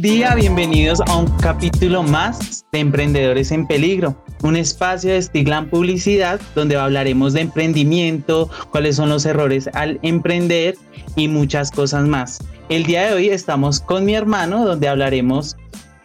Día, 0.00 0.34
bienvenidos 0.34 1.02
a 1.02 1.14
un 1.14 1.26
capítulo 1.40 2.02
más 2.02 2.64
de 2.72 2.78
Emprendedores 2.78 3.52
en 3.52 3.66
Peligro, 3.66 4.16
un 4.42 4.56
espacio 4.56 5.12
de 5.12 5.20
Stiglan 5.20 5.68
Publicidad 5.68 6.40
donde 6.54 6.76
hablaremos 6.76 7.34
de 7.34 7.42
emprendimiento, 7.42 8.48
cuáles 8.70 8.96
son 8.96 9.10
los 9.10 9.26
errores 9.26 9.68
al 9.74 9.98
emprender 10.00 10.76
y 11.16 11.28
muchas 11.28 11.70
cosas 11.70 12.08
más. 12.08 12.38
El 12.70 12.84
día 12.84 13.08
de 13.08 13.12
hoy 13.12 13.28
estamos 13.28 13.80
con 13.80 14.06
mi 14.06 14.14
hermano 14.14 14.64
donde 14.64 14.88
hablaremos 14.88 15.58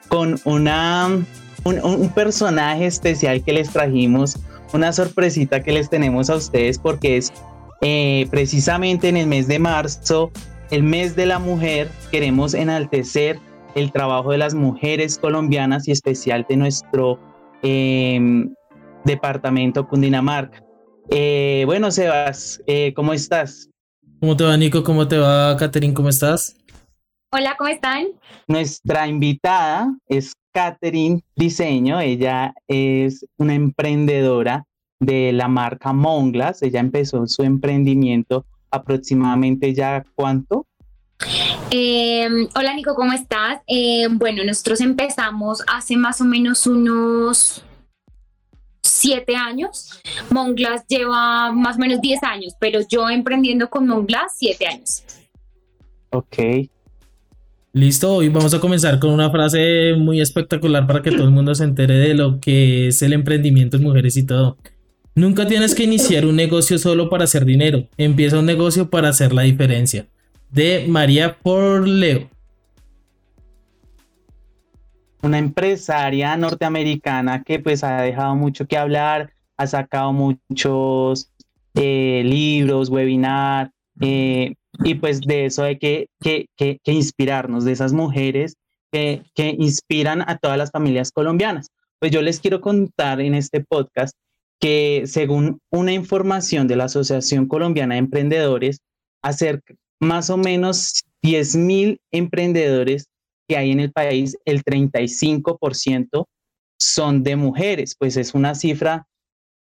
con 0.10 0.42
una, 0.44 1.08
un, 1.64 2.10
personaje 2.10 2.88
especial 2.88 3.46
que 3.46 3.54
les 3.54 3.70
trajimos, 3.70 4.38
una 4.74 4.92
sorpresita 4.92 5.64
que 5.64 5.72
les 5.72 5.90
tenemos 5.90 6.30
a 6.30 6.36
ustedes 6.36 6.80
porque 6.80 7.16
es 7.16 7.32
eh, 7.80 8.28
precisamente 8.30 9.08
en 9.08 9.16
el 9.16 9.28
mes 9.28 9.48
de 9.48 9.60
marzo 9.60 10.34
el 10.72 10.84
mes 10.84 11.16
de 11.16 11.28
la 11.28 11.40
mujer, 11.40 11.90
queremos 12.12 12.54
enaltecer 12.54 13.40
el 13.76 13.92
trabajo 13.92 14.32
de 14.32 14.38
las 14.38 14.54
mujeres 14.56 15.20
colombianas 15.20 15.88
y 15.88 15.92
especial 15.92 16.46
de 16.50 16.56
nuestro 16.56 17.20
em, 17.62 18.54
departamento 19.04 19.88
Cundinamarca. 19.88 20.64
Eh, 21.10 21.64
bueno, 21.66 21.92
Sebas, 21.92 22.62
eh, 22.66 22.94
¿cómo 22.96 23.14
estás? 23.14 23.70
¿Cómo 24.20 24.36
te 24.36 24.46
va, 24.46 24.58
Nico? 24.58 24.84
¿Cómo 24.84 25.08
te 25.08 25.18
va, 25.18 25.56
Catherine? 25.58 25.94
¿Cómo 25.94 26.10
estás? 26.10 26.56
Hola, 27.32 27.56
¿cómo 27.58 27.70
están? 27.70 28.08
Nuestra 28.48 29.08
invitada 29.08 29.94
es 30.08 30.34
Catherine 30.54 31.22
Diseño. 31.36 32.00
Ella 32.00 32.54
es 32.68 33.26
una 33.38 33.56
emprendedora 33.56 34.66
de 35.00 35.34
la 35.34 35.50
marca 35.50 35.92
Monglas. 35.92 36.64
Ella 36.64 36.80
empezó 36.80 37.28
su 37.28 37.44
emprendimiento 37.44 38.46
aproximadamente 38.72 39.74
ya 39.74 40.06
cuánto? 40.16 40.66
Em, 41.78 42.48
hola 42.56 42.74
Nico, 42.74 42.96
¿cómo 42.96 43.12
estás? 43.12 43.60
Em, 43.68 44.18
bueno, 44.18 44.46
nosotros 44.46 44.80
empezamos 44.80 45.62
hace 45.68 45.98
más 45.98 46.22
o 46.22 46.24
menos 46.24 46.66
unos 46.68 47.66
siete 48.82 49.36
años. 49.36 49.90
Monglas 50.30 50.88
lleva 50.88 51.52
más 51.52 51.76
o 51.76 51.80
menos 51.80 52.00
diez 52.00 52.24
años, 52.24 52.54
pero 52.62 52.80
yo 52.90 53.10
emprendiendo 53.10 53.70
con 53.70 53.88
Monglas 53.88 54.38
siete 54.38 54.68
años. 54.68 55.04
Ok. 56.12 56.70
Listo, 57.74 58.14
hoy 58.16 58.30
vamos 58.30 58.54
a 58.54 58.62
comenzar 58.62 58.98
con 58.98 59.10
una 59.10 59.30
frase 59.30 59.96
muy 59.98 60.22
espectacular 60.22 60.88
para 60.88 61.02
que 61.02 61.12
todo 61.12 61.26
el 61.26 61.32
mundo 61.32 61.54
se 61.56 61.66
entere 61.66 61.96
de 61.96 62.14
lo 62.14 62.40
que 62.40 62.88
es 62.88 63.02
el 63.02 63.12
emprendimiento 63.12 63.76
en 63.76 63.84
mujeres 63.84 64.16
y 64.16 64.26
todo. 64.26 64.56
Nunca 65.14 65.46
tienes 65.46 65.76
que 65.76 65.84
iniciar 65.84 66.26
un 66.26 66.38
negocio 66.38 66.80
solo 66.80 67.10
para 67.10 67.26
hacer 67.26 67.44
dinero. 67.44 67.90
Empieza 67.98 68.40
un 68.40 68.46
negocio 68.46 68.90
para 68.90 69.10
hacer 69.10 69.34
la 69.34 69.42
diferencia. 69.42 70.08
De 70.56 70.86
María 70.88 71.38
Porleo. 71.38 72.30
Una 75.22 75.38
empresaria 75.38 76.38
norteamericana 76.38 77.44
que 77.44 77.60
pues 77.60 77.84
ha 77.84 78.02
dejado 78.02 78.36
mucho 78.36 78.66
que 78.66 78.78
hablar, 78.78 79.34
ha 79.58 79.68
sacado 79.68 80.14
muchos 80.14 81.30
eh, 81.74 82.22
libros, 82.24 82.90
webinar, 82.90 83.72
eh, 84.00 84.54
y 84.82 84.96
pues 84.96 85.20
de 85.20 85.48
eso 85.48 85.64
hay 85.64 85.78
que, 85.78 86.08
que, 86.22 86.48
que, 86.56 86.80
inspirarnos, 86.86 87.66
de 87.66 87.74
esas 87.74 87.92
mujeres 87.92 88.56
que, 88.94 89.24
que 89.34 89.58
inspiran 89.60 90.24
a 90.26 90.38
todas 90.38 90.58
las 90.58 90.72
familias 90.72 91.12
colombianas. 91.12 91.68
Pues 92.00 92.14
yo 92.14 92.22
les 92.22 92.40
quiero 92.40 92.62
contar 92.62 93.20
en 93.20 93.36
este 93.36 93.60
podcast 93.60 94.16
que 94.62 95.04
según 95.06 95.60
una 95.70 95.92
información 95.92 96.66
de 96.70 96.78
la 96.78 96.86
Asociación 96.86 97.46
Colombiana 97.46 97.96
de 97.96 98.00
Emprendedores, 98.00 98.80
hacer 99.22 99.62
más 100.00 100.30
o 100.30 100.38
menos 100.38 101.04
10 101.22 101.56
mil 101.56 102.00
emprendedores 102.12 103.08
que 103.48 103.58
hay 103.58 103.72
en 103.72 103.80
el 103.80 103.92
país, 103.92 104.38
el 104.46 104.64
35% 104.64 106.26
son 106.78 107.24
de 107.24 107.36
mujeres, 107.36 107.96
pues 107.98 108.18
es 108.18 108.34
una 108.34 108.56
cifra 108.56 109.08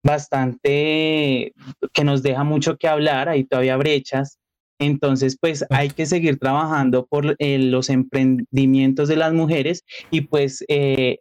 bastante 0.02 1.52
que 1.92 2.04
nos 2.04 2.22
deja 2.22 2.44
mucho 2.44 2.76
que 2.76 2.88
hablar, 2.88 3.28
hay 3.28 3.44
todavía 3.44 3.76
brechas. 3.76 4.38
Entonces, 4.78 5.36
pues 5.38 5.64
hay 5.68 5.90
que 5.90 6.06
seguir 6.06 6.38
trabajando 6.38 7.06
por 7.06 7.36
eh, 7.38 7.58
los 7.58 7.90
emprendimientos 7.90 9.08
de 9.08 9.16
las 9.16 9.34
mujeres 9.34 9.84
y 10.10 10.22
pues 10.22 10.64
eh, 10.68 11.18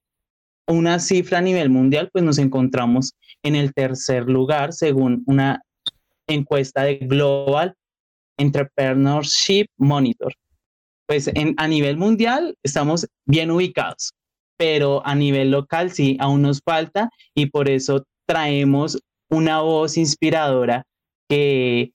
una 0.65 0.99
cifra 0.99 1.39
a 1.39 1.41
nivel 1.41 1.69
mundial, 1.69 2.09
pues 2.13 2.23
nos 2.23 2.37
encontramos 2.37 3.15
en 3.43 3.55
el 3.55 3.73
tercer 3.73 4.29
lugar 4.29 4.71
según 4.71 5.23
una 5.25 5.61
encuesta 6.27 6.83
de 6.83 6.95
Global 6.99 7.75
Entrepreneurship 8.39 9.67
Monitor. 9.77 10.33
Pues 11.07 11.29
en, 11.33 11.53
a 11.57 11.67
nivel 11.67 11.97
mundial 11.97 12.55
estamos 12.63 13.07
bien 13.25 13.51
ubicados, 13.51 14.11
pero 14.57 15.05
a 15.05 15.15
nivel 15.15 15.51
local 15.51 15.91
sí, 15.91 16.17
aún 16.19 16.41
nos 16.41 16.61
falta 16.63 17.09
y 17.35 17.47
por 17.47 17.69
eso 17.69 18.03
traemos 18.27 18.99
una 19.29 19.61
voz 19.61 19.97
inspiradora 19.97 20.83
que, 21.27 21.91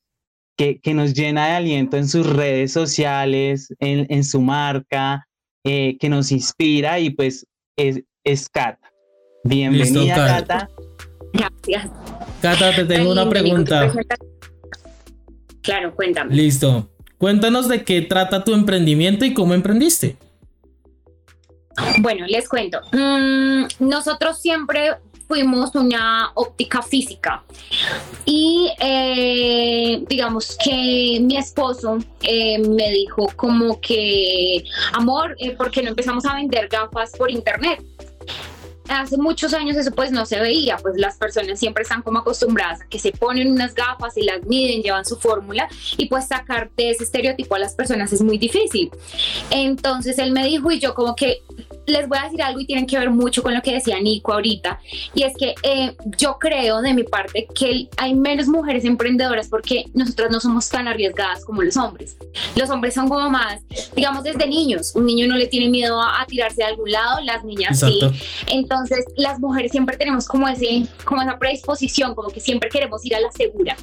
que, 0.57 0.81
que 0.81 0.95
nos 0.95 1.15
llena 1.15 1.47
de 1.47 1.53
aliento 1.53 1.97
en 1.97 2.09
sus 2.09 2.27
redes 2.27 2.73
sociales, 2.73 3.73
en, 3.79 4.07
en 4.09 4.25
su 4.25 4.41
marca, 4.41 5.27
eh, 5.65 5.97
que 5.99 6.09
nos 6.09 6.31
inspira 6.31 6.99
y 7.01 7.11
pues 7.11 7.47
es, 7.77 8.03
es 8.25 8.49
Cata. 8.49 8.91
Bienvenida, 9.45 10.15
Cata. 10.15 10.69
Gracias. 11.33 11.91
Cata, 12.41 12.75
te 12.75 12.85
tengo 12.85 13.13
una 13.13 13.29
pregunta. 13.29 13.93
Claro, 15.65 15.95
cuéntame. 15.95 16.35
Listo. 16.35 16.91
Cuéntanos 17.19 17.69
de 17.69 17.85
qué 17.85 18.03
trata 18.03 18.45
tu 18.45 18.53
emprendimiento 18.53 19.25
y 19.25 19.33
cómo 19.33 19.55
emprendiste. 19.55 20.17
Bueno, 21.99 22.27
les 22.29 22.49
cuento. 22.49 22.81
Mm, 22.93 23.65
nosotros 23.81 24.41
siempre 24.41 24.93
fuimos 25.27 25.75
una 25.75 26.33
óptica 26.35 26.83
física 26.83 27.43
y 28.27 28.71
eh, 28.79 30.05
digamos 30.07 30.57
que 30.63 31.19
mi 31.23 31.39
esposo 31.39 31.99
eh, 32.21 32.59
me 32.59 32.91
dijo 32.91 33.29
como 33.35 33.81
que, 33.81 34.65
amor, 34.93 35.35
eh, 35.39 35.53
¿por 35.53 35.71
qué 35.71 35.83
no 35.83 35.89
empezamos 35.89 36.27
a 36.27 36.35
vender 36.35 36.69
gafas 36.69 37.13
por 37.17 37.31
internet? 37.31 37.83
Hace 38.89 39.17
muchos 39.17 39.55
años 39.55 39.77
eso 39.77 39.91
pues 39.91 40.13
no 40.13 40.27
se 40.27 40.41
veía, 40.41 40.77
pues 40.77 40.97
las 40.97 41.17
personas 41.17 41.59
siempre 41.59 41.83
están 41.83 42.03
como 42.03 42.19
acostumbradas 42.19 42.83
a 42.83 42.87
que 42.87 42.99
se 42.99 43.13
ponen 43.13 43.51
unas 43.51 43.75
gafas 43.75 44.17
y 44.17 44.23
las 44.23 44.45
miden, 44.45 44.83
llevan 44.83 45.05
su 45.05 45.17
fórmula 45.17 45.69
y 45.97 46.07
pues 46.07 46.29
sacar 46.29 46.71
de 46.77 46.91
ese 46.91 47.05
estereotipo 47.05 47.55
a 47.55 47.59
las 47.59 47.75
personas 47.75 48.13
es 48.13 48.23
muy 48.23 48.39
difícil. 48.39 48.91
Entonces 49.51 50.19
él 50.19 50.33
me 50.33 50.47
dijo 50.47 50.71
y 50.71 50.79
yo 50.79 50.95
como 50.95 51.15
que 51.15 51.43
les 51.87 52.09
voy 52.09 52.19
a 52.19 52.25
decir 52.25 52.43
algo 52.43 52.61
y 52.61 52.67
tienen 52.67 52.87
que 52.87 52.99
ver 52.99 53.11
mucho 53.11 53.43
con 53.43 53.55
lo 53.55 53.63
que 53.63 53.73
decía 53.73 54.01
Nico 54.01 54.33
ahorita, 54.33 54.81
y 55.15 55.23
es 55.23 55.35
que 55.37 55.55
eh, 55.63 55.97
yo 56.17 56.39
creo 56.39 56.81
de 56.81 56.95
mi 56.95 57.03
parte 57.03 57.47
que 57.55 57.89
hay 57.97 58.15
menos 58.15 58.47
mujeres 58.49 58.85
emprendedoras 58.85 59.49
porque 59.49 59.85
nosotras 59.95 60.31
no 60.31 60.41
somos 60.41 60.69
tan 60.69 60.89
arriesgadas 60.89 61.45
como 61.45 61.63
los 61.63 61.77
hombres. 61.77 62.17
Los 62.57 62.71
hombres 62.71 62.95
son 62.95 63.09
como 63.09 63.29
más, 63.31 63.61
digamos, 63.95 64.25
desde 64.25 64.47
niños. 64.47 64.93
Un 64.95 65.07
niño 65.07 65.27
no 65.27 65.37
le 65.37 65.47
tiene 65.47 65.69
miedo 65.69 66.01
a, 66.01 66.25
tirarse 66.27 66.57
de 66.57 66.65
algún 66.65 66.91
lado, 66.91 67.21
las 67.21 67.45
niñas 67.45 67.79
sí. 67.81 68.01
Entonces, 68.49 68.74
las 69.17 69.41
mujeres 69.41 69.73
siempre 69.73 69.97
tenemos 69.97 70.27
como, 70.27 70.49
ese, 70.49 70.87
como 71.05 71.23
esa 71.23 71.39
predisposición, 71.39 72.15
como 72.15 72.29
que 72.29 72.41
siempre 72.41 72.69
queremos 72.69 73.05
ir 73.05 73.15
a 73.15 73.21
la 73.21 73.31
segura. 73.31 73.77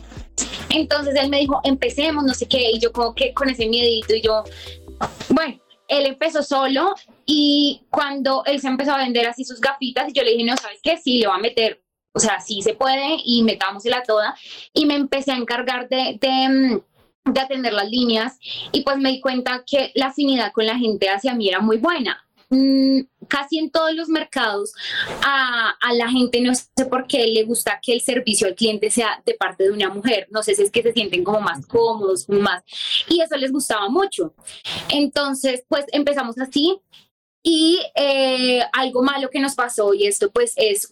Entonces 0.69 1.16
él 1.16 1.29
me 1.29 1.40
dijo, 1.40 1.59
empecemos, 1.63 2.24
no 2.24 2.34
sé 2.34 2.47
qué, 2.47 2.72
y 2.72 2.79
yo 2.79 2.91
como 2.91 3.13
que 3.13 3.34
con 3.34 3.50
ese 3.50 3.68
miedito, 3.68 4.16
y 4.16 4.22
yo, 4.22 4.44
bueno, 5.30 5.59
él 5.88 6.06
empezó 6.06 6.42
solo 6.42 6.95
y 7.25 7.81
cuando 7.89 8.44
él 8.45 8.62
se 8.62 8.68
empezó 8.68 8.94
a 8.94 8.98
vender 8.98 9.27
así 9.27 9.44
sus 9.44 9.60
gafitas, 9.60 10.13
yo 10.13 10.24
le 10.24 10.31
dije, 10.31 10.45
no, 10.45 10.56
¿sabes 10.56 10.80
qué? 10.81 10.98
Sí, 10.98 11.19
le 11.19 11.27
va 11.27 11.36
a 11.36 11.39
meter, 11.39 11.83
o 12.13 12.19
sea, 12.19 12.39
sí 12.39 12.62
se 12.62 12.74
puede 12.74 13.18
y 13.25 13.44
metámosela 13.44 14.01
toda. 14.04 14.36
Y 14.74 14.86
me 14.86 14.95
empecé 14.95 15.33
a 15.33 15.38
encargar 15.38 15.89
de, 15.89 16.18
de, 16.19 16.50
mm, 16.50 17.33
de 17.33 17.39
atender 17.42 17.74
las 17.74 17.89
líneas 17.89 18.39
y 18.71 18.81
pues 18.81 18.98
me 18.98 19.10
di 19.10 19.19
cuenta 19.19 19.63
que 19.66 19.92
la 19.95 20.07
afinidad 20.07 20.54
con 20.54 20.66
la 20.66 20.77
gente 20.77 21.10
hacia 21.10 21.36
mí 21.36 21.50
era 21.50 21.60
muy 21.60 21.77
buena. 21.77 22.25
Mm, 22.53 23.03
casi 23.30 23.59
en 23.59 23.71
todos 23.71 23.94
los 23.95 24.09
mercados 24.09 24.74
a, 25.24 25.74
la 25.94 26.09
gente 26.09 26.42
no 26.42 26.53
sé 26.53 26.86
por 26.89 27.07
qué 27.07 27.25
le 27.27 27.44
gusta 27.44 27.80
que 27.81 27.94
el 27.94 28.01
servicio 28.01 28.45
al 28.45 28.56
cliente 28.56 28.92
sea 28.92 29.21
de 29.25 29.36
parte 29.36 29.63
de 29.63 29.71
una 29.71 29.89
mujer. 29.89 30.27
No 30.31 30.44
sé 30.44 30.56
si 30.56 30.63
es 30.63 30.71
que 30.71 30.83
se 30.83 30.92
sienten 30.92 31.24
como 31.24 31.39
más 31.39 31.65
cómodos, 31.65 32.27
más. 32.27 32.62
Y 33.07 33.21
eso 33.21 33.38
les 33.38 33.51
gustaba 33.53 33.88
mucho. 33.89 34.33
Entonces, 34.89 35.63
pues 35.69 35.86
empezamos 35.94 36.38
así. 36.39 36.81
Y 37.44 37.80
eh, 37.95 38.62
algo 38.74 39.01
malo 39.01 39.30
que 39.31 39.39
nos 39.39 39.56
pasó, 39.56 39.95
y 39.95 40.06
esto 40.06 40.30
pues 40.31 40.54
es 40.57 40.88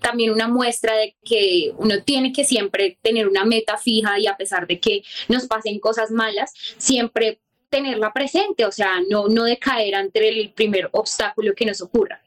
también 0.00 0.30
una 0.30 0.46
muestra 0.46 0.94
de 0.96 1.16
que 1.24 1.72
uno 1.76 2.02
tiene 2.04 2.32
que 2.32 2.44
siempre 2.44 2.98
tener 3.02 3.26
una 3.26 3.44
meta 3.44 3.76
fija 3.78 4.16
y 4.20 4.28
a 4.28 4.36
pesar 4.36 4.68
de 4.68 4.78
que 4.78 5.02
nos 5.28 5.46
pasen 5.46 5.80
cosas 5.80 6.12
malas, 6.12 6.52
siempre 6.78 7.40
tenerla 7.72 8.12
presente, 8.12 8.66
o 8.66 8.70
sea, 8.70 9.00
no, 9.08 9.28
no 9.28 9.44
decaer 9.44 9.94
ante 9.94 10.28
el 10.28 10.52
primer 10.52 10.90
obstáculo 10.92 11.54
que 11.54 11.64
nos 11.64 11.80
ocurra. 11.80 12.20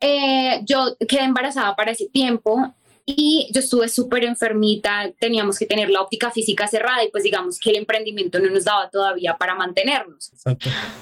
Eh, 0.00 0.60
yo 0.64 0.96
quedé 1.08 1.24
embarazada 1.24 1.74
para 1.74 1.90
ese 1.90 2.08
tiempo 2.08 2.72
y 3.04 3.48
yo 3.52 3.58
estuve 3.58 3.88
súper 3.88 4.22
enfermita, 4.24 5.10
teníamos 5.18 5.58
que 5.58 5.66
tener 5.66 5.90
la 5.90 6.02
óptica 6.02 6.30
física 6.30 6.68
cerrada 6.68 7.02
y 7.02 7.10
pues 7.10 7.24
digamos 7.24 7.58
que 7.58 7.70
el 7.70 7.76
emprendimiento 7.76 8.38
no 8.38 8.48
nos 8.48 8.64
daba 8.64 8.88
todavía 8.90 9.36
para 9.36 9.56
mantenernos. 9.56 10.30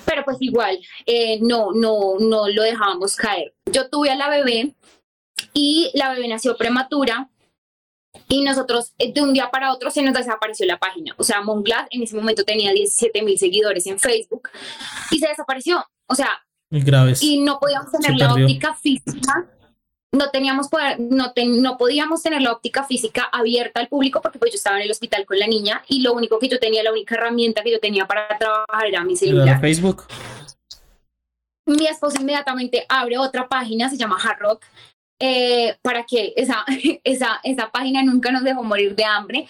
Pero 0.06 0.24
pues 0.24 0.38
igual, 0.40 0.78
eh, 1.04 1.38
no, 1.42 1.72
no, 1.74 2.14
no 2.18 2.48
lo 2.48 2.62
dejábamos 2.62 3.16
caer. 3.16 3.52
Yo 3.70 3.90
tuve 3.90 4.10
a 4.10 4.16
la 4.16 4.30
bebé 4.30 4.74
y 5.52 5.90
la 5.92 6.10
bebé 6.14 6.28
nació 6.28 6.56
prematura 6.56 7.28
y 8.28 8.42
nosotros 8.42 8.92
eh, 8.98 9.12
de 9.12 9.22
un 9.22 9.32
día 9.32 9.50
para 9.50 9.72
otro 9.72 9.90
se 9.90 10.02
nos 10.02 10.14
desapareció 10.14 10.66
la 10.66 10.78
página. 10.78 11.14
O 11.18 11.24
sea, 11.24 11.42
Monglas 11.42 11.86
en 11.90 12.02
ese 12.02 12.16
momento 12.16 12.44
tenía 12.44 12.72
17 12.72 13.22
mil 13.22 13.38
seguidores 13.38 13.86
en 13.86 13.98
Facebook 13.98 14.50
y 15.10 15.18
se 15.18 15.28
desapareció. 15.28 15.84
O 16.06 16.14
sea, 16.14 16.28
y 17.20 17.40
no 17.42 17.58
podíamos 17.60 17.92
tener 17.92 18.18
la 18.18 18.32
óptica 18.34 18.74
física 18.74 19.46
no 20.16 20.30
teníamos 20.30 20.68
poder, 20.68 20.98
no, 20.98 21.32
no 21.36 21.76
podíamos 21.76 22.22
tener 22.22 22.42
la 22.42 22.52
óptica 22.52 22.84
física 22.84 23.28
abierta 23.32 23.80
al 23.80 23.88
público 23.88 24.20
porque 24.20 24.38
pues 24.38 24.52
yo 24.52 24.56
estaba 24.56 24.76
en 24.76 24.84
el 24.84 24.90
hospital 24.90 25.24
con 25.26 25.38
la 25.38 25.46
niña 25.46 25.82
y 25.88 26.00
lo 26.00 26.12
único 26.14 26.38
que 26.38 26.48
yo 26.48 26.58
tenía, 26.58 26.82
la 26.82 26.92
única 26.92 27.14
herramienta 27.14 27.62
que 27.62 27.72
yo 27.72 27.80
tenía 27.80 28.06
para 28.06 28.26
trabajar 28.38 28.86
era 28.86 29.04
mi 29.04 29.16
celular. 29.16 29.60
Facebook. 29.60 30.04
Mi 31.66 31.86
esposo 31.86 32.20
inmediatamente 32.20 32.86
abre 32.88 33.18
otra 33.18 33.48
página, 33.48 33.88
se 33.88 33.96
llama 33.96 34.16
Hard 34.22 34.38
Rock, 34.40 34.64
eh, 35.18 35.76
para 35.82 36.04
que 36.04 36.34
esa, 36.36 36.64
esa, 37.04 37.40
esa 37.42 37.70
página 37.70 38.02
nunca 38.02 38.30
nos 38.30 38.44
dejó 38.44 38.62
morir 38.62 38.94
de 38.94 39.04
hambre, 39.04 39.48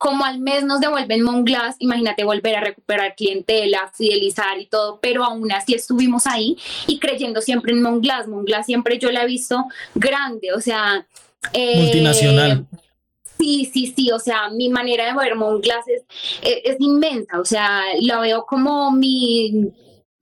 como 0.00 0.24
al 0.24 0.38
mes 0.38 0.64
nos 0.64 0.80
devuelven 0.80 1.20
Monglass, 1.20 1.76
imagínate 1.78 2.24
volver 2.24 2.56
a 2.56 2.60
recuperar 2.60 3.14
clientela, 3.14 3.92
fidelizar 3.94 4.58
y 4.58 4.64
todo, 4.64 4.98
pero 4.98 5.24
aún 5.24 5.52
así 5.52 5.74
estuvimos 5.74 6.26
ahí 6.26 6.56
y 6.86 6.98
creyendo 6.98 7.42
siempre 7.42 7.72
en 7.72 7.82
Monglass. 7.82 8.26
Monglass 8.26 8.64
siempre 8.64 8.98
yo 8.98 9.10
la 9.10 9.24
he 9.24 9.26
visto 9.26 9.62
grande, 9.94 10.54
o 10.54 10.60
sea... 10.62 11.06
Eh, 11.52 11.82
Multinacional. 11.82 12.66
Sí, 13.38 13.70
sí, 13.70 13.92
sí, 13.94 14.10
o 14.10 14.18
sea, 14.18 14.48
mi 14.48 14.70
manera 14.70 15.04
de 15.04 15.18
ver 15.18 15.34
Monglass 15.34 15.86
es, 15.88 16.02
es 16.40 16.76
inmensa, 16.80 17.38
o 17.38 17.44
sea, 17.44 17.82
la 18.00 18.20
veo 18.20 18.46
como 18.46 18.90
mi 18.92 19.70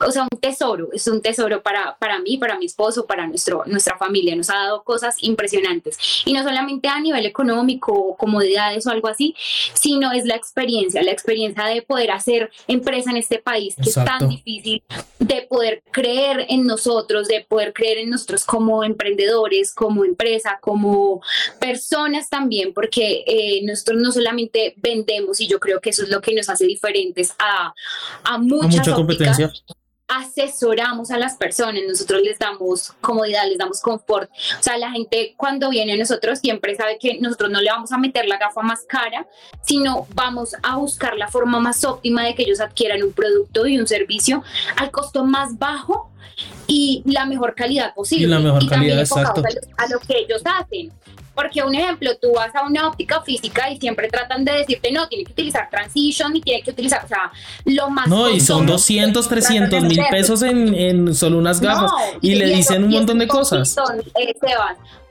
o 0.01 0.13
sea, 0.13 0.29
un 0.31 0.41
tesoro, 0.41 0.91
es 0.93 1.09
un 1.09 1.21
tesoro 1.21 1.63
para, 1.63 1.97
para 1.99 2.21
mí, 2.21 2.39
para 2.39 2.57
mi 2.57 2.67
esposo, 2.67 3.07
para 3.07 3.27
nuestro, 3.27 3.65
nuestra 3.67 3.99
familia. 3.99 4.37
Nos 4.37 4.49
ha 4.49 4.55
dado 4.55 4.85
cosas 4.85 5.17
impresionantes. 5.21 5.99
Y 6.25 6.33
no 6.33 6.43
solamente 6.45 6.89
a 6.89 7.01
nivel 7.01 7.27
económico, 7.27 8.17
comodidades 8.17 8.87
o 8.87 8.91
algo 8.91 9.09
así, 9.09 9.35
sino 9.75 10.13
es 10.13 10.25
la 10.25 10.37
experiencia, 10.37 11.03
la 11.03 11.11
experiencia 11.11 11.65
de 11.65 11.83
poder 11.83 12.13
hacer 12.13 12.51
empresa 12.69 13.11
en 13.11 13.17
este 13.17 13.39
país, 13.39 13.75
que 13.75 13.89
es 13.89 13.95
tan 13.95 14.29
difícil, 14.29 14.83
de 15.19 15.43
poder 15.43 15.83
creer 15.91 16.47
en 16.49 16.65
nosotros, 16.65 17.27
de 17.27 17.45
poder 17.49 17.73
creer 17.73 17.99
en 17.99 18.11
nosotros 18.11 18.45
como 18.45 18.85
emprendedores, 18.85 19.75
como 19.75 20.05
empresa, 20.05 20.59
como 20.61 21.21
personas 21.59 22.29
también, 22.29 22.73
porque 22.73 23.25
eh, 23.27 23.63
nosotros 23.65 24.01
no 24.01 24.13
solamente 24.13 24.75
vendemos, 24.77 25.41
y 25.41 25.49
yo 25.49 25.59
creo 25.59 25.81
que 25.81 25.91
eso 25.91 26.05
es 26.05 26.09
lo 26.09 26.21
que 26.21 26.35
nos 26.35 26.49
hace 26.49 26.67
diferentes 26.67 27.35
a, 27.39 27.75
a 28.23 28.39
muchas 28.39 28.77
a 28.77 28.79
mucha 28.79 28.95
competencia 28.95 29.53
asesoramos 30.09 31.11
a 31.11 31.19
las 31.19 31.37
personas, 31.37 31.83
nosotros 31.87 32.23
les 32.23 32.39
damos 32.39 32.93
comodidad, 33.01 33.47
les 33.47 33.59
damos 33.59 33.81
confort. 33.81 34.31
O 34.59 34.63
sea, 34.63 34.79
la 34.79 34.91
gente 34.91 35.35
cuando 35.37 35.69
viene 35.69 35.93
a 35.93 35.97
nosotros 35.97 36.39
siempre 36.39 36.75
sabe 36.77 36.99
que 36.99 37.19
nosotros 37.21 37.51
no 37.51 37.61
le 37.61 37.71
vamos 37.71 37.93
a 37.93 37.99
meter 37.99 38.27
la 38.27 38.39
gafa 38.39 38.63
más 38.63 38.85
cara, 38.89 39.27
sino 39.63 40.07
vamos 40.15 40.57
a 40.63 40.77
buscar 40.77 41.17
la 41.17 41.29
forma 41.29 41.61
más 41.61 41.85
óptima 41.85 42.25
de 42.25 42.35
que 42.35 42.43
ellos 42.43 42.61
adquieran 42.61 43.03
un 43.03 43.13
producto 43.13 43.67
y 43.67 43.79
un 43.79 43.87
servicio 43.87 44.43
al 44.77 44.91
costo 44.91 45.25
más 45.25 45.59
bajo 45.59 46.11
y 46.67 47.03
la 47.05 47.27
mejor 47.27 47.55
calidad 47.55 47.95
posible. 47.95 48.25
Y 48.25 48.29
la 48.29 48.39
mejor 48.39 48.67
calidad, 48.69 49.01
exacto. 49.01 49.43
a 49.77 49.89
lo 49.89 49.99
que 50.01 50.19
ellos 50.19 50.43
hacen. 50.45 50.93
Porque 51.39 51.63
un 51.63 51.73
ejemplo, 51.73 52.11
tú 52.21 52.33
vas 52.35 52.53
a 52.53 52.67
una 52.67 52.89
óptica 52.89 53.23
física 53.23 53.71
y 53.71 53.79
siempre 53.79 54.09
tratan 54.09 54.45
de 54.45 54.55
decirte, 54.55 54.91
no, 54.91 55.07
tiene 55.07 55.25
que 55.25 55.31
utilizar 55.31 55.71
transition 55.71 56.35
y 56.35 56.41
tiene 56.41 56.63
que 56.63 56.73
utilizar, 56.73 57.05
o 57.05 57.07
sea, 57.07 57.31
lo 57.65 57.89
más... 57.91 58.09
No, 58.09 58.29
y 58.29 58.41
son 58.41 58.67
200, 58.67 59.29
300 59.29 59.85
mil 59.85 60.01
pesos 60.11 60.43
en, 60.43 60.75
en, 60.75 61.15
solo 61.15 61.39
unas 61.39 61.61
gafas 61.61 61.93
y, 62.21 62.35
le 62.35 62.47
dicen 62.47 62.83
un 62.83 62.91
montón 62.91 63.21
de 63.21 63.29
cosas. 63.29 63.77
Eh, 64.21 64.35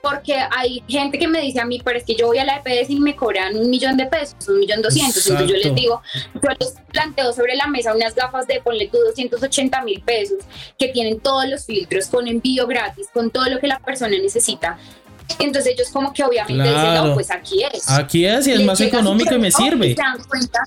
porque 0.01 0.35
hay 0.51 0.83
gente 0.89 1.17
que 1.17 1.29
me 1.29 1.39
dice 1.39 1.61
a 1.61 1.65
mí, 1.65 1.81
pero 1.81 1.97
es 1.97 2.03
que 2.03 2.13
yo 2.15 2.27
voy 2.27 2.39
a 2.39 2.43
la 2.43 2.57
EPS 2.57 2.89
y 2.89 2.99
me 2.99 3.15
cobran 3.15 3.55
un 3.55 3.69
millón 3.69 3.95
de 3.95 4.07
pesos, 4.07 4.35
un 4.49 4.59
millón 4.59 4.81
doscientos. 4.81 5.25
Entonces 5.27 5.49
yo 5.49 5.69
les 5.69 5.75
digo, 5.75 6.01
yo 6.33 6.49
les 6.59 6.75
planteo 6.91 7.31
sobre 7.31 7.55
la 7.55 7.67
mesa 7.67 7.95
unas 7.95 8.13
gafas 8.15 8.47
de, 8.47 8.59
ponle 8.59 8.89
tú, 8.89 8.97
280 8.97 9.81
mil 9.83 10.01
pesos, 10.01 10.39
que 10.77 10.89
tienen 10.89 11.21
todos 11.21 11.47
los 11.47 11.65
filtros, 11.65 12.07
con 12.07 12.27
envío 12.27 12.67
gratis, 12.67 13.07
con 13.13 13.31
todo 13.31 13.45
lo 13.45 13.59
que 13.59 13.67
la 13.67 13.79
persona 13.79 14.17
necesita. 14.17 14.77
Entonces 15.39 15.73
ellos 15.73 15.89
como 15.89 16.13
que 16.13 16.23
obviamente 16.23 16.63
dicen, 16.63 16.93
no, 16.95 17.13
pues 17.13 17.31
aquí 17.31 17.63
es. 17.63 17.89
Aquí 17.89 18.25
es 18.25 18.47
y 18.47 18.53
es 18.53 18.63
más 18.63 18.79
económico 18.81 19.35
y 19.35 19.39
me 19.39 19.51
sirve. 19.51 19.89
Se 19.89 19.95
dan 19.95 20.23
cuenta, 20.23 20.59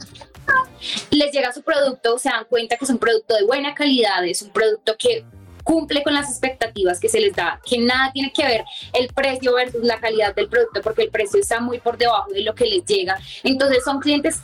les 1.11 1.33
llega 1.33 1.53
su 1.53 1.63
producto, 1.63 2.19
se 2.19 2.29
dan 2.29 2.45
cuenta 2.49 2.77
que 2.77 2.85
es 2.85 2.91
un 2.91 2.99
producto 2.99 3.35
de 3.35 3.45
buena 3.45 3.75
calidad, 3.75 4.25
es 4.27 4.43
un 4.43 4.51
producto 4.51 4.97
que 4.99 5.25
cumple 5.63 6.03
con 6.03 6.15
las 6.15 6.29
expectativas 6.29 6.99
que 6.99 7.09
se 7.09 7.21
les 7.21 7.35
da, 7.35 7.61
que 7.65 7.79
nada 7.79 8.11
tiene 8.13 8.33
que 8.33 8.45
ver 8.45 8.65
el 8.93 9.09
precio 9.09 9.55
versus 9.55 9.85
la 9.85 10.01
calidad 10.01 10.35
del 10.35 10.49
producto, 10.49 10.81
porque 10.83 11.03
el 11.03 11.11
precio 11.11 11.41
está 11.41 11.61
muy 11.61 11.79
por 11.79 11.99
debajo 11.99 12.31
de 12.33 12.43
lo 12.43 12.55
que 12.55 12.65
les 12.67 12.85
llega. 12.85 13.19
Entonces 13.45 13.85
son 13.85 14.01
clientes, 14.01 14.41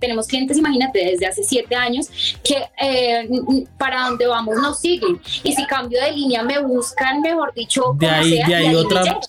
tenemos 0.00 0.26
clientes, 0.26 0.56
imagínate, 0.56 1.04
desde 1.04 1.26
hace 1.26 1.42
siete 1.42 1.74
años, 1.74 2.08
que 2.42 2.64
eh, 2.80 3.28
para 3.78 4.06
donde 4.06 4.26
vamos 4.26 4.56
nos 4.56 4.80
siguen. 4.80 5.20
Y 5.42 5.52
si 5.52 5.66
cambio 5.66 6.00
de 6.00 6.12
línea 6.12 6.42
me 6.42 6.58
buscan, 6.60 7.20
mejor 7.20 7.52
dicho, 7.52 7.94
de 7.98 8.08
ahí, 8.08 8.42
de 8.42 8.54
ahí 8.54 8.74
otra... 8.74 9.20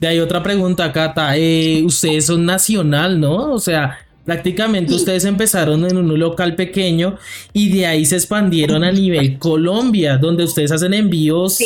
De 0.00 0.08
ahí 0.08 0.18
otra 0.18 0.42
pregunta, 0.42 0.90
Cata. 0.92 1.36
Eh, 1.36 1.82
ustedes 1.84 2.26
son 2.26 2.46
nacional, 2.46 3.20
¿no? 3.20 3.52
O 3.52 3.58
sea, 3.58 3.98
prácticamente 4.24 4.94
ustedes 4.94 5.26
empezaron 5.26 5.84
en 5.84 5.98
un 5.98 6.18
local 6.18 6.54
pequeño 6.54 7.18
y 7.52 7.68
de 7.68 7.86
ahí 7.86 8.06
se 8.06 8.16
expandieron 8.16 8.82
a 8.82 8.90
nivel 8.90 9.38
Colombia, 9.38 10.16
donde 10.16 10.44
ustedes 10.44 10.72
hacen 10.72 10.94
envíos 10.94 11.58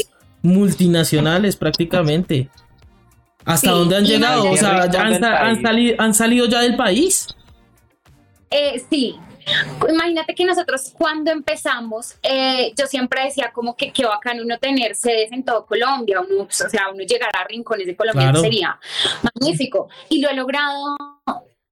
multinacionales 0.42 1.54
prácticamente. 1.54 2.48
¿Hasta 3.44 3.70
dónde 3.70 3.96
han 3.96 4.04
llegado? 4.04 4.50
O 4.50 4.56
sea, 4.56 4.82
han, 4.82 5.62
salido, 5.62 5.94
¿han 5.98 6.14
salido 6.14 6.48
ya 6.48 6.60
del 6.62 6.76
país? 6.76 7.28
Eh, 8.50 8.82
sí, 8.90 9.14
Imagínate 9.88 10.34
que 10.34 10.44
nosotros 10.44 10.92
cuando 10.96 11.30
empezamos, 11.30 12.14
eh, 12.22 12.72
yo 12.76 12.86
siempre 12.86 13.24
decía 13.24 13.50
como 13.52 13.76
que 13.76 13.92
qué 13.92 14.04
bacán 14.04 14.40
uno 14.40 14.58
tener 14.58 14.94
sedes 14.96 15.32
en 15.32 15.44
todo 15.44 15.66
Colombia, 15.66 16.20
uno, 16.20 16.44
o 16.44 16.50
sea, 16.50 16.88
uno 16.92 17.04
llegar 17.04 17.30
a 17.34 17.46
rincones 17.46 17.86
de 17.86 17.96
Colombia 17.96 18.32
sería 18.34 18.78
magnífico. 19.22 19.88
Y 20.08 20.20
lo 20.20 20.30
he 20.30 20.34
logrado 20.34 20.96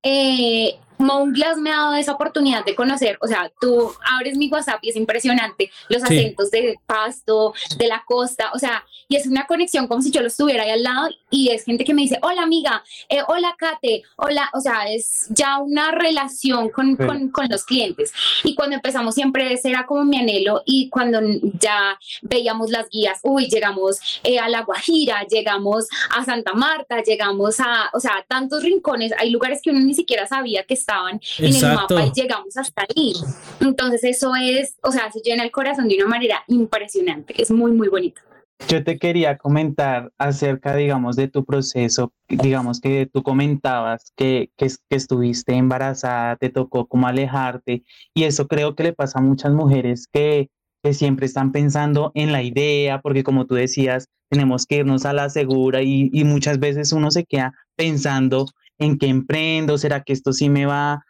eh, 0.02 0.78
Monglas 1.02 1.58
me 1.58 1.70
ha 1.70 1.76
dado 1.76 1.94
esa 1.94 2.12
oportunidad 2.12 2.64
de 2.64 2.74
conocer, 2.74 3.18
o 3.20 3.26
sea, 3.26 3.52
tú 3.60 3.92
abres 4.16 4.36
mi 4.36 4.48
WhatsApp 4.48 4.78
y 4.82 4.90
es 4.90 4.96
impresionante 4.96 5.70
los 5.88 6.02
acentos 6.02 6.50
de 6.50 6.78
Pasto, 6.86 7.52
de 7.76 7.88
la 7.88 8.02
costa, 8.06 8.50
o 8.54 8.58
sea, 8.58 8.84
y 9.08 9.16
es 9.16 9.26
una 9.26 9.46
conexión 9.46 9.88
como 9.88 10.00
si 10.00 10.10
yo 10.10 10.20
lo 10.20 10.28
estuviera 10.28 10.62
ahí 10.62 10.70
al 10.70 10.82
lado 10.82 11.08
y 11.30 11.50
es 11.50 11.64
gente 11.64 11.84
que 11.84 11.92
me 11.92 12.02
dice, 12.02 12.18
hola 12.22 12.42
amiga, 12.42 12.82
eh, 13.08 13.20
hola 13.26 13.54
Kate, 13.58 14.02
hola, 14.16 14.48
o 14.54 14.60
sea, 14.60 14.90
es 14.90 15.26
ya 15.30 15.58
una 15.58 15.90
relación 15.90 16.70
con, 16.70 16.96
con, 16.96 17.28
con, 17.30 17.48
los 17.48 17.64
clientes. 17.64 18.12
Y 18.44 18.54
cuando 18.54 18.76
empezamos 18.76 19.14
siempre 19.14 19.52
ese 19.52 19.70
era 19.70 19.84
como 19.84 20.04
mi 20.04 20.16
anhelo 20.16 20.62
y 20.64 20.88
cuando 20.88 21.20
ya 21.60 21.98
veíamos 22.22 22.70
las 22.70 22.88
guías, 22.88 23.18
uy, 23.22 23.48
llegamos 23.48 24.00
eh, 24.22 24.38
a 24.38 24.48
La 24.48 24.62
Guajira, 24.62 25.26
llegamos 25.26 25.88
a 26.10 26.24
Santa 26.24 26.54
Marta, 26.54 27.02
llegamos 27.02 27.60
a, 27.60 27.90
o 27.92 28.00
sea, 28.00 28.24
tantos 28.28 28.62
rincones, 28.62 29.12
hay 29.18 29.30
lugares 29.30 29.60
que 29.62 29.70
uno 29.70 29.80
ni 29.80 29.94
siquiera 29.94 30.26
sabía 30.26 30.62
que 30.64 30.74
estaban 30.74 30.91
en 31.10 31.20
el 31.38 31.62
mapa 31.62 32.06
y 32.06 32.12
llegamos 32.12 32.56
hasta 32.56 32.82
ahí. 32.82 33.12
Entonces 33.60 34.04
eso 34.04 34.32
es, 34.34 34.76
o 34.82 34.92
sea, 34.92 35.10
se 35.10 35.20
llena 35.20 35.44
el 35.44 35.50
corazón 35.50 35.88
de 35.88 35.96
una 35.96 36.06
manera 36.06 36.42
impresionante, 36.48 37.40
es 37.40 37.50
muy, 37.50 37.72
muy 37.72 37.88
bonito. 37.88 38.20
Yo 38.68 38.84
te 38.84 38.98
quería 38.98 39.38
comentar 39.38 40.12
acerca, 40.18 40.76
digamos, 40.76 41.16
de 41.16 41.28
tu 41.28 41.44
proceso, 41.44 42.12
digamos 42.28 42.80
que 42.80 43.08
tú 43.12 43.22
comentabas 43.22 44.12
que, 44.16 44.50
que, 44.56 44.68
que, 44.88 44.96
estuviste 44.96 45.54
embarazada, 45.54 46.36
te 46.36 46.48
tocó 46.48 46.86
como 46.86 47.08
alejarte, 47.08 47.82
y 48.14 48.24
eso 48.24 48.46
creo 48.46 48.74
que 48.74 48.84
le 48.84 48.92
pasa 48.92 49.18
a 49.18 49.22
muchas 49.22 49.52
mujeres 49.52 50.06
que, 50.12 50.48
que 50.82 50.94
siempre 50.94 51.26
están 51.26 51.52
pensando 51.52 52.12
en 52.14 52.32
la 52.32 52.42
idea, 52.42 53.00
porque 53.00 53.24
como 53.24 53.46
tú 53.46 53.56
decías, 53.56 54.08
tenemos 54.30 54.64
que 54.66 54.76
irnos 54.76 55.04
a 55.04 55.12
la 55.12 55.28
segura 55.28 55.82
y, 55.82 56.08
y 56.12 56.24
muchas 56.24 56.58
veces 56.58 56.92
uno 56.92 57.10
se 57.10 57.24
queda 57.24 57.52
pensando 57.76 58.46
en 58.82 58.98
qué 58.98 59.06
emprendo, 59.06 59.78
será 59.78 60.02
que 60.02 60.12
esto 60.12 60.32
sí 60.32 60.48
me 60.48 60.66
va, 60.66 61.04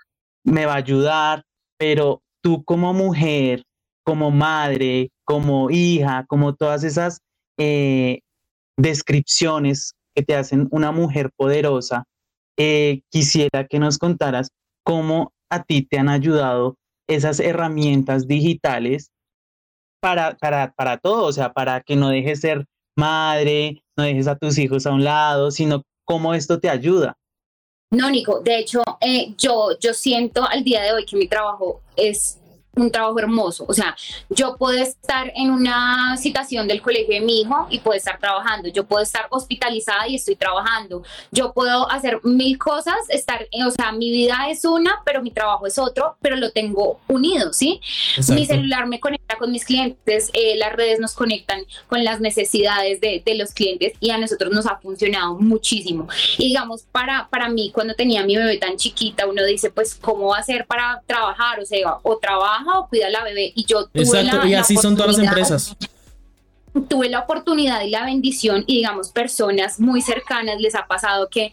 me 0.44 0.66
va 0.66 0.74
a 0.74 0.76
ayudar, 0.76 1.42
pero 1.78 2.22
tú 2.42 2.64
como 2.64 2.92
mujer, 2.92 3.64
como 4.04 4.30
madre, 4.30 5.10
como 5.24 5.70
hija, 5.70 6.24
como 6.28 6.54
todas 6.54 6.84
esas 6.84 7.20
eh, 7.58 8.20
descripciones 8.76 9.94
que 10.14 10.22
te 10.22 10.34
hacen 10.34 10.68
una 10.70 10.92
mujer 10.92 11.30
poderosa, 11.36 12.04
eh, 12.58 13.00
quisiera 13.10 13.66
que 13.66 13.78
nos 13.78 13.98
contaras 13.98 14.50
cómo 14.84 15.32
a 15.48 15.62
ti 15.62 15.82
te 15.82 15.98
han 15.98 16.08
ayudado 16.08 16.76
esas 17.08 17.40
herramientas 17.40 18.26
digitales 18.26 19.10
para, 20.00 20.36
para, 20.36 20.72
para 20.72 20.98
todo, 20.98 21.24
o 21.26 21.32
sea, 21.32 21.52
para 21.52 21.80
que 21.80 21.96
no 21.96 22.08
dejes 22.08 22.40
ser 22.40 22.66
madre, 22.96 23.82
no 23.96 24.04
dejes 24.04 24.26
a 24.26 24.36
tus 24.36 24.58
hijos 24.58 24.86
a 24.86 24.92
un 24.92 25.04
lado, 25.04 25.50
sino 25.50 25.84
cómo 26.04 26.34
esto 26.34 26.60
te 26.60 26.68
ayuda. 26.68 27.16
No, 27.92 28.08
Nico, 28.08 28.40
de 28.40 28.58
hecho, 28.58 28.82
eh, 29.02 29.34
yo, 29.36 29.78
yo 29.78 29.92
siento 29.92 30.48
al 30.48 30.64
día 30.64 30.82
de 30.82 30.92
hoy 30.94 31.04
que 31.04 31.14
mi 31.14 31.28
trabajo 31.28 31.82
es 31.94 32.38
un 32.74 32.90
trabajo 32.90 33.18
hermoso. 33.18 33.64
O 33.68 33.74
sea, 33.74 33.94
yo 34.30 34.56
puedo 34.56 34.78
estar 34.78 35.30
en 35.34 35.50
una 35.50 36.16
situación 36.16 36.66
del 36.66 36.80
colegio 36.80 37.14
de 37.14 37.20
mi 37.20 37.40
hijo 37.42 37.66
y 37.70 37.80
puedo 37.80 37.96
estar 37.96 38.18
trabajando. 38.18 38.68
Yo 38.68 38.86
puedo 38.86 39.02
estar 39.02 39.26
hospitalizada 39.30 40.08
y 40.08 40.16
estoy 40.16 40.36
trabajando. 40.36 41.02
Yo 41.30 41.52
puedo 41.52 41.90
hacer 41.90 42.20
mil 42.22 42.58
cosas, 42.58 42.96
estar, 43.08 43.46
o 43.66 43.70
sea, 43.70 43.92
mi 43.92 44.10
vida 44.10 44.46
es 44.48 44.64
una, 44.64 45.02
pero 45.04 45.22
mi 45.22 45.30
trabajo 45.30 45.66
es 45.66 45.78
otro, 45.78 46.16
pero 46.22 46.36
lo 46.36 46.50
tengo 46.50 47.00
unido, 47.08 47.52
¿sí? 47.52 47.80
Mi 48.28 48.46
celular 48.46 48.86
me 48.86 49.00
conecta 49.00 49.36
con 49.36 49.50
mis 49.50 49.64
clientes, 49.64 50.30
eh, 50.32 50.56
las 50.56 50.72
redes 50.72 50.98
nos 50.98 51.14
conectan 51.14 51.64
con 51.88 52.04
las 52.04 52.20
necesidades 52.20 53.00
de, 53.00 53.22
de, 53.24 53.34
los 53.34 53.52
clientes 53.52 53.94
y 54.00 54.10
a 54.10 54.18
nosotros 54.18 54.52
nos 54.52 54.66
ha 54.66 54.76
funcionado 54.78 55.34
muchísimo. 55.38 56.08
Y 56.38 56.48
digamos, 56.48 56.84
para, 56.92 57.28
para 57.28 57.48
mí, 57.48 57.70
cuando 57.72 57.94
tenía 57.94 58.24
mi 58.24 58.36
bebé 58.36 58.58
tan 58.58 58.76
chiquita, 58.76 59.26
uno 59.26 59.44
dice, 59.44 59.70
pues, 59.70 59.94
¿cómo 59.94 60.28
va 60.28 60.38
a 60.38 60.42
ser 60.42 60.66
para 60.66 61.02
trabajar? 61.06 61.60
O 61.60 61.66
sea, 61.66 61.98
o 62.02 62.18
trabaja 62.18 62.61
o 62.66 62.88
cuida 62.88 63.06
a 63.06 63.10
la 63.10 63.24
bebé. 63.24 63.52
Y 63.54 63.64
yo 63.64 63.86
tuve 63.86 64.02
Exacto, 64.02 64.46
y 64.46 64.54
así 64.54 64.76
son 64.76 64.96
todas 64.96 65.16
las 65.16 65.26
empresas. 65.26 65.76
Tuve 66.88 67.08
la 67.08 67.20
oportunidad 67.20 67.82
y 67.82 67.90
la 67.90 68.04
bendición 68.04 68.64
y 68.66 68.76
digamos 68.76 69.10
personas 69.10 69.78
muy 69.78 70.00
cercanas 70.00 70.58
les 70.58 70.74
ha 70.74 70.86
pasado 70.86 71.28
que 71.28 71.52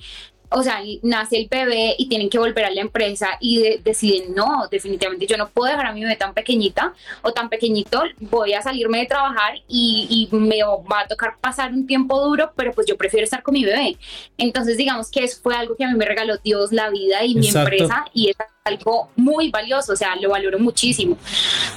o 0.52 0.64
sea, 0.64 0.82
nace 1.04 1.38
el 1.38 1.48
bebé 1.48 1.96
y 1.98 2.10
tienen 2.10 2.30
que 2.30 2.40
volver 2.40 2.66
a 2.66 2.72
la 2.72 2.82
empresa 2.82 3.30
y 3.40 3.78
deciden, 3.84 4.34
no, 4.34 4.68
definitivamente 4.70 5.28
yo 5.28 5.38
no 5.38 5.50
puedo 5.50 5.70
dejar 5.70 5.88
a 5.88 5.94
mi 5.94 6.02
bebé 6.02 6.16
tan 6.16 6.34
pequeñita 6.34 6.94
o 7.22 7.32
tan 7.32 7.50
pequeñito, 7.50 8.02
voy 8.20 8.54
a 8.54 8.62
salirme 8.62 9.00
de 9.00 9.06
trabajar 9.06 9.56
y, 9.68 10.30
y, 10.32 10.36
me 10.36 10.62
va 10.64 11.02
a 11.02 11.08
tocar 11.08 11.38
pasar 11.40 11.72
un 11.72 11.86
tiempo 11.86 12.20
duro, 12.22 12.52
pero 12.56 12.72
pues 12.72 12.88
yo 12.88 12.98
prefiero 12.98 13.26
estar 13.26 13.44
con 13.44 13.54
mi 13.54 13.64
bebé. 13.64 13.98
Entonces, 14.38 14.78
digamos 14.78 15.12
que 15.12 15.24
eso 15.24 15.40
fue 15.42 15.56
algo 15.56 15.76
que 15.76 15.86
a 15.86 15.90
mí 15.90 15.96
me 15.96 16.06
regaló 16.06 16.38
Dios, 16.44 16.72
la 16.72 16.90
vida 16.90 17.24
y 17.24 17.36
mi 17.36 17.48
empresa 17.48 18.06
y 18.14 18.30
es 18.30 18.36
algo 18.70 19.10
muy 19.16 19.50
valioso, 19.50 19.94
o 19.94 19.96
sea, 19.96 20.16
lo 20.16 20.30
valoro 20.30 20.60
muchísimo. 20.60 21.18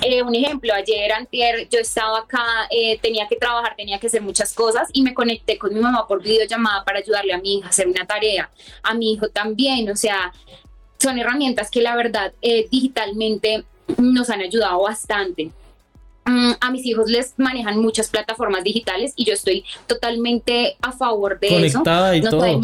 Eh, 0.00 0.22
un 0.22 0.34
ejemplo, 0.34 0.72
ayer, 0.72 1.12
antier, 1.12 1.68
yo 1.68 1.78
estaba 1.80 2.20
acá, 2.20 2.44
eh, 2.70 2.98
tenía 3.00 3.26
que 3.28 3.36
trabajar, 3.36 3.74
tenía 3.76 3.98
que 3.98 4.06
hacer 4.06 4.22
muchas 4.22 4.52
cosas 4.54 4.88
y 4.92 5.02
me 5.02 5.14
conecté 5.14 5.58
con 5.58 5.74
mi 5.74 5.80
mamá 5.80 6.06
por 6.06 6.22
videollamada 6.22 6.84
para 6.84 6.98
ayudarle 6.98 7.32
a 7.32 7.38
mi 7.38 7.58
hija 7.58 7.66
a 7.66 7.70
hacer 7.70 7.88
una 7.88 8.06
tarea 8.06 8.50
a 8.82 8.94
mi 8.94 9.12
hijo 9.12 9.28
también, 9.28 9.90
o 9.90 9.96
sea, 9.96 10.32
son 10.98 11.18
herramientas 11.18 11.70
que 11.70 11.80
la 11.80 11.96
verdad 11.96 12.32
eh, 12.42 12.68
digitalmente 12.70 13.64
nos 13.98 14.30
han 14.30 14.40
ayudado 14.40 14.82
bastante. 14.82 15.50
Mm, 16.24 16.52
a 16.60 16.70
mis 16.70 16.86
hijos 16.86 17.10
les 17.10 17.34
manejan 17.36 17.78
muchas 17.78 18.08
plataformas 18.08 18.62
digitales 18.62 19.12
y 19.16 19.24
yo 19.24 19.34
estoy 19.34 19.64
totalmente 19.88 20.76
a 20.80 20.92
favor 20.92 21.40
de 21.40 21.48
Conectada 21.48 22.14
eso. 22.14 22.28
Y 22.28 22.30
todo 22.30 22.60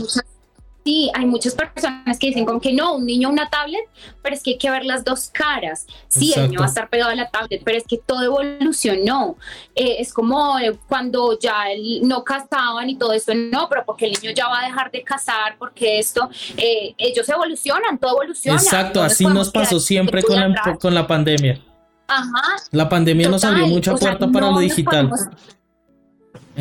sí, 0.89 1.11
hay 1.15 1.27
muchas 1.27 1.55
personas 1.55 2.19
que 2.19 2.29
dicen 2.29 2.47
como 2.47 2.61
que 2.61 2.73
no, 2.73 2.97
un 2.97 3.05
niño 3.05 3.29
una 3.29 3.51
tablet, 3.51 3.85
pero 4.23 4.35
es 4.35 4.43
que 4.43 4.53
hay 4.53 4.59
que 4.59 4.71
ver 4.71 4.85
las 4.87 5.05
dos 5.05 5.29
caras. 5.31 5.87
Sí, 6.09 6.33
el 6.35 6.45
niño 6.45 6.61
va 6.61 6.65
a 6.65 6.69
estar 6.69 6.89
pegado 6.89 7.11
a 7.11 7.15
la 7.15 7.29
tablet, 7.29 7.61
pero 7.63 7.77
es 7.77 7.85
que 7.87 7.99
todo 7.99 8.23
evolucionó. 8.23 9.37
Eh, 9.75 9.97
es 9.99 10.15
como 10.15 10.59
eh, 10.59 10.79
cuando 10.89 11.39
ya 11.39 11.65
no 12.03 12.25
casaban 12.25 12.89
y 12.89 12.97
todo 12.97 13.13
esto, 13.13 13.35
no, 13.35 13.69
pero 13.69 13.85
porque 13.85 14.07
el 14.07 14.13
niño 14.13 14.33
ya 14.35 14.49
va 14.49 14.61
a 14.61 14.65
dejar 14.65 14.91
de 14.91 15.03
casar, 15.03 15.57
porque 15.59 15.99
esto, 15.99 16.31
eh, 16.57 16.95
ellos 16.97 17.29
evolucionan, 17.29 17.99
todo 17.99 18.23
evoluciona. 18.23 18.59
Exacto, 18.59 19.03
así 19.03 19.27
nos 19.27 19.51
pasó 19.51 19.79
siempre 19.81 20.23
con 20.23 20.41
la, 20.41 20.79
con 20.81 20.95
la 20.95 21.07
pandemia. 21.07 21.63
Ajá. 22.07 22.57
La 22.71 22.89
pandemia 22.89 23.29
nos 23.29 23.45
abrió 23.45 23.67
mucha 23.67 23.95
puerta 23.95 24.27
para 24.29 24.51
lo 24.51 24.59
digital. 24.61 25.11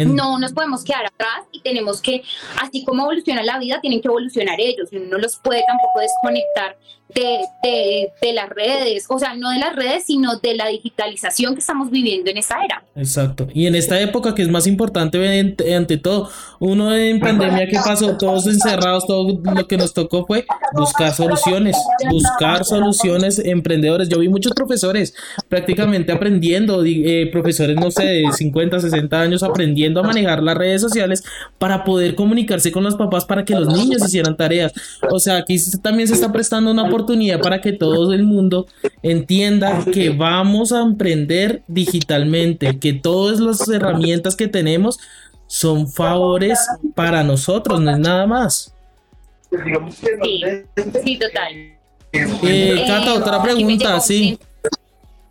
No 0.06 0.38
nos 0.40 0.54
podemos 0.54 0.84
quedar 0.84 1.06
atrás 1.06 1.46
y 1.52 1.62
tenemos 1.62 2.02
que, 2.02 2.24
así 2.62 2.84
como 2.84 3.04
evoluciona 3.04 3.44
la 3.44 3.58
vida, 3.60 3.80
tienen 3.82 4.02
que 4.02 4.08
evolucionar 4.08 4.60
ellos. 4.60 4.90
Uno 4.92 5.06
no 5.12 5.18
los 5.18 5.38
puede 5.38 5.64
tampoco 5.68 6.00
desconectar 6.00 6.78
de, 7.14 8.12
de, 8.22 8.34
las 8.34 8.50
redes, 8.50 9.06
o 9.08 9.18
sea, 9.18 9.34
no 9.36 9.50
de 9.52 9.60
las 9.60 9.76
redes, 9.76 10.06
sino 10.06 10.38
de 10.38 10.56
la 10.56 10.68
digitalización 10.68 11.54
que 11.54 11.62
estamos 11.62 11.90
viviendo 11.90 12.30
en 12.30 12.38
esta 12.38 12.64
era. 12.64 12.84
Exacto. 12.96 13.48
Y 13.54 13.66
en 13.66 13.76
esta 13.76 14.00
época 14.00 14.36
que 14.36 14.42
es 14.42 14.50
más 14.50 14.68
importante 14.68 15.56
ante 15.76 15.98
todo, 15.98 16.30
uno 16.60 16.96
en 16.96 17.20
pandemia 17.20 17.68
que 17.68 17.78
pasó, 17.78 18.18
todos 18.18 18.48
encerrados, 18.48 19.08
todo 19.08 19.40
lo 19.42 19.68
que 19.68 19.78
nos 19.78 19.94
tocó 19.94 20.26
fue 20.26 20.46
buscar 20.74 21.14
soluciones, 21.14 21.78
buscar 22.10 22.66
soluciones, 22.66 23.40
emprendedores. 23.40 24.10
Yo 24.10 24.20
vi 24.20 24.28
muchos 24.28 24.54
profesores 24.54 25.16
prácticamente 25.48 26.12
aprendiendo, 26.12 26.84
eh, 26.86 27.30
profesores, 27.32 27.78
no 27.78 27.90
sé, 27.90 28.04
de 28.04 28.32
50, 28.32 28.80
60 28.80 29.20
años 29.20 29.44
aprendiendo 29.44 30.02
a 30.02 30.04
manejar 30.04 30.44
las 30.44 30.58
redes 30.58 30.82
sociales 30.82 31.24
para 31.58 31.84
poder 31.84 32.16
comunicarse 32.16 32.72
con 32.72 32.84
los 32.84 32.96
papás 32.96 33.26
para 33.26 33.46
que 33.46 33.56
los 33.56 33.74
niños 33.74 34.04
hicieran 34.06 34.36
tareas. 34.36 34.74
O 35.10 35.20
sea, 35.20 35.38
aquí 35.38 35.58
también 35.82 36.08
se 36.08 36.14
está 36.14 36.32
prestando 36.32 36.72
una 36.72 36.84
oportunidad 36.84 36.97
oportunidad 36.98 37.40
para 37.42 37.62
que 37.62 37.74
todo 37.74 38.14
el 38.14 38.24
mundo 38.24 38.68
entienda 39.04 39.84
que 39.94 40.10
vamos 40.10 40.72
a 40.72 40.82
emprender 40.82 41.62
digitalmente, 41.68 42.80
que 42.80 42.94
todas 42.94 43.40
las 43.40 43.68
herramientas 43.70 44.36
que 44.36 44.48
tenemos 44.48 45.00
son 45.48 45.88
favores 45.90 46.60
para 46.96 47.24
nosotros, 47.24 47.80
no 47.80 47.92
es 47.92 48.00
nada 48.00 48.26
más. 48.28 48.74
Sí, 51.04 51.20
total. 51.20 51.78
Eh, 52.12 52.84
Cata, 52.88 53.14
otra 53.14 53.42
pregunta, 53.44 54.00
sí. 54.00 54.40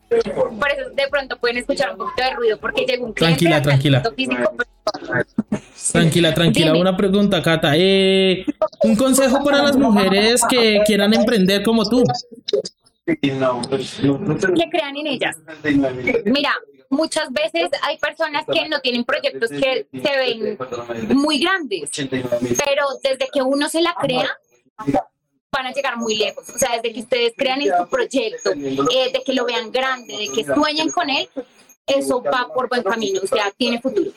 Por 0.08 0.70
eso 0.70 0.90
de 0.90 1.08
pronto 1.10 1.36
pueden 1.38 1.58
escuchar 1.58 1.90
un 1.92 1.98
poquito 1.98 2.22
de 2.22 2.34
ruido 2.34 2.58
porque 2.58 2.84
llegó 2.86 3.06
un 3.06 3.12
cliente 3.12 3.44
Tranquila, 3.44 3.62
tranquila. 3.62 4.02
Tranquila, 5.92 6.34
tranquila. 6.34 6.74
Una 6.74 6.96
pregunta, 6.96 7.42
Cata. 7.42 7.72
Eh, 7.76 8.44
un 8.82 8.96
consejo 8.96 9.42
para 9.44 9.62
las 9.62 9.76
mujeres 9.76 10.42
que 10.48 10.80
quieran 10.86 11.12
emprender 11.14 11.62
como 11.62 11.88
tú. 11.88 12.04
Que 13.04 13.16
crean 14.70 14.96
en 14.96 15.06
ellas. 15.06 15.36
Mira, 16.24 16.52
muchas 16.90 17.30
veces 17.32 17.70
hay 17.82 17.98
personas 17.98 18.44
que 18.52 18.68
no 18.68 18.80
tienen 18.80 19.04
proyectos 19.04 19.50
que 19.50 19.86
se 19.92 20.16
ven 20.16 20.58
muy 21.16 21.40
grandes, 21.40 21.90
pero 22.64 22.86
desde 23.02 23.28
que 23.32 23.42
uno 23.42 23.68
se 23.68 23.80
la 23.80 23.94
crea, 24.00 24.28
van 25.56 25.66
a 25.66 25.72
llegar 25.72 25.96
muy 25.96 26.16
lejos. 26.16 26.48
O 26.48 26.58
sea, 26.58 26.70
desde 26.76 26.92
que 26.92 27.00
ustedes 27.00 27.32
crean 27.36 27.62
en 27.62 27.72
su 27.76 27.88
proyecto, 27.88 28.50
eh, 28.52 29.12
de 29.12 29.22
que 29.24 29.32
lo 29.32 29.44
vean 29.44 29.70
grande, 29.72 30.16
de 30.16 30.28
que 30.28 30.44
sueñen 30.44 30.90
con 30.90 31.08
él, 31.10 31.28
eso 31.86 32.22
va 32.22 32.48
por 32.52 32.68
buen 32.68 32.82
camino, 32.82 33.20
o 33.22 33.26
sea, 33.26 33.50
tiene 33.56 33.80
futuro. 33.80 34.10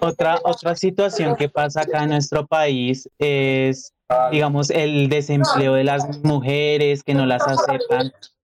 Otra, 0.00 0.40
otra 0.44 0.74
situación 0.74 1.36
que 1.36 1.48
pasa 1.48 1.82
acá 1.82 2.04
en 2.04 2.10
nuestro 2.10 2.46
país 2.46 3.08
es, 3.18 3.92
digamos, 4.30 4.70
el 4.70 5.08
desempleo 5.08 5.74
de 5.74 5.84
las 5.84 6.22
mujeres 6.22 7.02
que 7.02 7.14
no 7.14 7.26
las 7.26 7.42
aceptan 7.46 8.12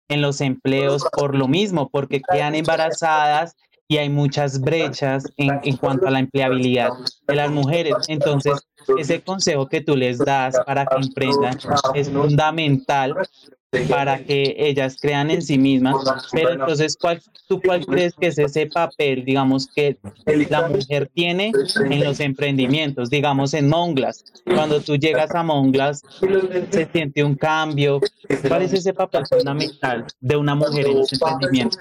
en 0.08 0.23
los 0.23 0.40
empleos 0.40 1.04
por 1.12 1.37
lo 1.37 1.49
mismo, 1.49 1.90
porque 1.90 2.23
quedan 2.23 2.54
embarazadas 2.54 3.54
y 3.88 3.97
hay 3.97 4.11
muchas 4.11 4.61
brechas 4.61 5.25
en, 5.38 5.61
en 5.62 5.76
cuanto 5.78 6.07
a 6.07 6.11
la 6.11 6.18
empleabilidad 6.18 6.90
de 7.26 7.35
las 7.35 7.50
mujeres. 7.50 7.95
Entonces, 8.09 8.52
ese 8.99 9.23
consejo 9.23 9.66
que 9.66 9.80
tú 9.80 9.97
les 9.97 10.18
das 10.18 10.57
para 10.66 10.85
que 10.87 10.97
emprendan 10.97 11.59
es 11.95 12.11
fundamental 12.11 13.14
para 13.88 14.18
que 14.18 14.54
ellas 14.58 14.96
crean 15.00 15.30
en 15.30 15.42
sí 15.42 15.58
mismas. 15.58 15.96
Pero 16.32 16.52
entonces, 16.52 16.96
¿cuál, 16.98 17.20
¿tú 17.48 17.60
cuál 17.60 17.84
crees 17.84 18.14
que 18.14 18.28
es 18.28 18.38
ese 18.38 18.66
papel, 18.66 19.25
digamos, 19.25 19.68
que 19.68 19.98
la 20.25 20.68
mujer 20.68 21.10
tiene 21.12 21.52
en 21.76 22.04
los 22.04 22.20
emprendimientos? 22.20 23.10
Digamos, 23.10 23.52
en 23.54 23.68
Monglas. 23.68 24.25
Cuando 24.44 24.80
tú 24.80 24.96
llegas 24.96 25.34
a 25.34 25.42
Monglas, 25.42 26.02
se 26.70 26.88
siente 26.90 27.22
un 27.22 27.34
cambio. 27.34 28.00
¿Cuál 28.46 28.62
es 28.62 28.72
ese 28.72 28.94
papel 28.94 29.26
fundamental 29.26 30.06
de 30.20 30.37
una 30.37 30.54
mujer 30.54 30.87
en 30.87 30.98
los 30.98 31.12
emprendimientos? 31.12 31.78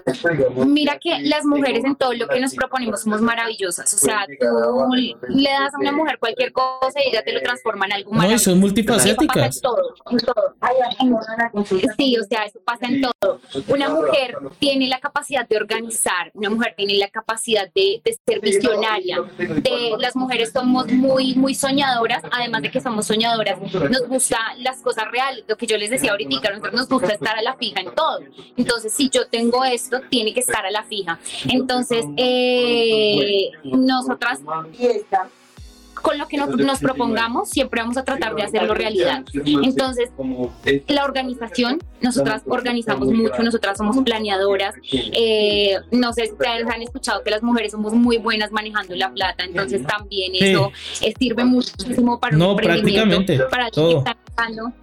Mira 0.65 0.99
que 0.99 1.19
las 1.21 1.45
mujeres 1.45 1.85
en 1.85 1.95
todo 1.95 2.13
lo 2.13 2.27
que 2.27 2.39
nos 2.39 2.53
proponemos 2.53 3.01
somos 3.01 3.21
maravillosas. 3.21 3.93
O 3.93 3.97
sea, 3.97 4.25
tú 4.39 4.45
le 5.29 5.49
das 5.49 5.73
a 5.73 5.77
una 5.79 5.91
mujer 5.93 6.17
cualquier 6.19 6.51
cosa 6.51 6.99
y 7.05 7.09
ella 7.09 7.23
te 7.23 7.31
lo 7.31 7.41
transforma 7.41 7.85
en 7.85 7.93
algo 7.93 8.11
maravilloso. 8.11 8.49
No, 8.49 8.53
son 8.53 8.59
multifacéticas. 8.59 9.61
todo, 9.61 9.95
en 10.11 10.17
todo. 10.17 10.55
Sí, 11.97 12.17
o 12.17 12.23
sea, 12.23 12.43
eso 12.45 12.59
pasa 12.63 12.87
en 12.87 13.01
todo. 13.01 13.39
Una 13.67 13.89
mujer 13.89 14.37
tiene 14.59 14.87
la 14.87 14.99
capacidad 14.99 15.47
de 15.47 15.57
organizar, 15.57 16.31
una 16.33 16.49
mujer 16.49 16.73
tiene 16.77 16.95
la 16.95 17.09
capacidad 17.09 17.69
de, 17.73 18.01
ser 18.25 18.39
visionaria. 18.41 19.17
De, 19.37 19.95
las 19.99 20.15
mujeres 20.15 20.51
somos 20.51 20.87
muy, 20.91 21.35
muy 21.35 21.55
soñadoras, 21.55 22.23
además 22.31 22.61
de 22.61 22.71
que 22.71 22.81
somos 22.81 23.05
soñadoras, 23.07 23.59
nos 23.59 24.07
gusta 24.07 24.37
las 24.57 24.81
cosas 24.81 25.09
reales, 25.11 25.43
lo 25.47 25.57
que 25.57 25.67
yo 25.67 25.77
les 25.77 25.89
decía 25.89 26.11
ahorita, 26.11 26.49
a 26.49 26.51
nosotros 26.51 26.73
nos 26.73 26.89
gusta 26.89 27.13
estar 27.13 27.37
a 27.37 27.41
la 27.41 27.55
fija 27.55 27.81
en 27.81 27.93
todo. 27.93 28.19
Entonces, 28.55 28.93
si 28.93 29.09
yo 29.09 29.27
tengo 29.27 29.63
esto, 29.65 30.01
tiene 30.09 30.33
que 30.33 30.41
estar 30.41 30.65
a 30.65 30.71
la 30.71 30.83
fija. 30.83 31.19
Entonces, 31.49 32.05
eh, 32.17 33.51
nosotras 33.63 34.41
con 36.01 36.17
lo 36.17 36.27
que 36.27 36.37
nos, 36.37 36.79
propongamos, 36.79 37.49
siempre 37.49 37.81
vamos 37.81 37.97
a 37.97 38.03
tratar 38.03 38.35
de 38.35 38.43
hacerlo 38.43 38.73
realidad. 38.73 39.23
Entonces, 39.33 40.09
la 40.87 41.05
organización, 41.05 41.79
nosotras 42.01 42.43
organizamos 42.45 43.07
mucho, 43.09 43.41
nosotras 43.43 43.77
somos 43.77 43.97
planeadoras. 44.03 44.75
Eh, 44.91 45.77
no 45.91 46.13
sé 46.13 46.27
si 46.27 46.31
ustedes 46.31 46.67
han 46.67 46.81
escuchado 46.81 47.23
que 47.23 47.31
las 47.31 47.43
mujeres 47.43 47.71
somos 47.71 47.93
muy 47.93 48.17
buenas 48.17 48.51
manejando 48.51 48.95
la 48.95 49.11
plata, 49.11 49.43
entonces 49.43 49.83
también 49.85 50.33
eso 50.35 50.71
sirve 51.17 51.43
muchísimo 51.43 52.19
para 52.19 52.37
no, 52.37 52.55
prácticamente 52.55 53.39
para 53.49 53.67
está 53.67 54.15
empezando. 54.37 54.73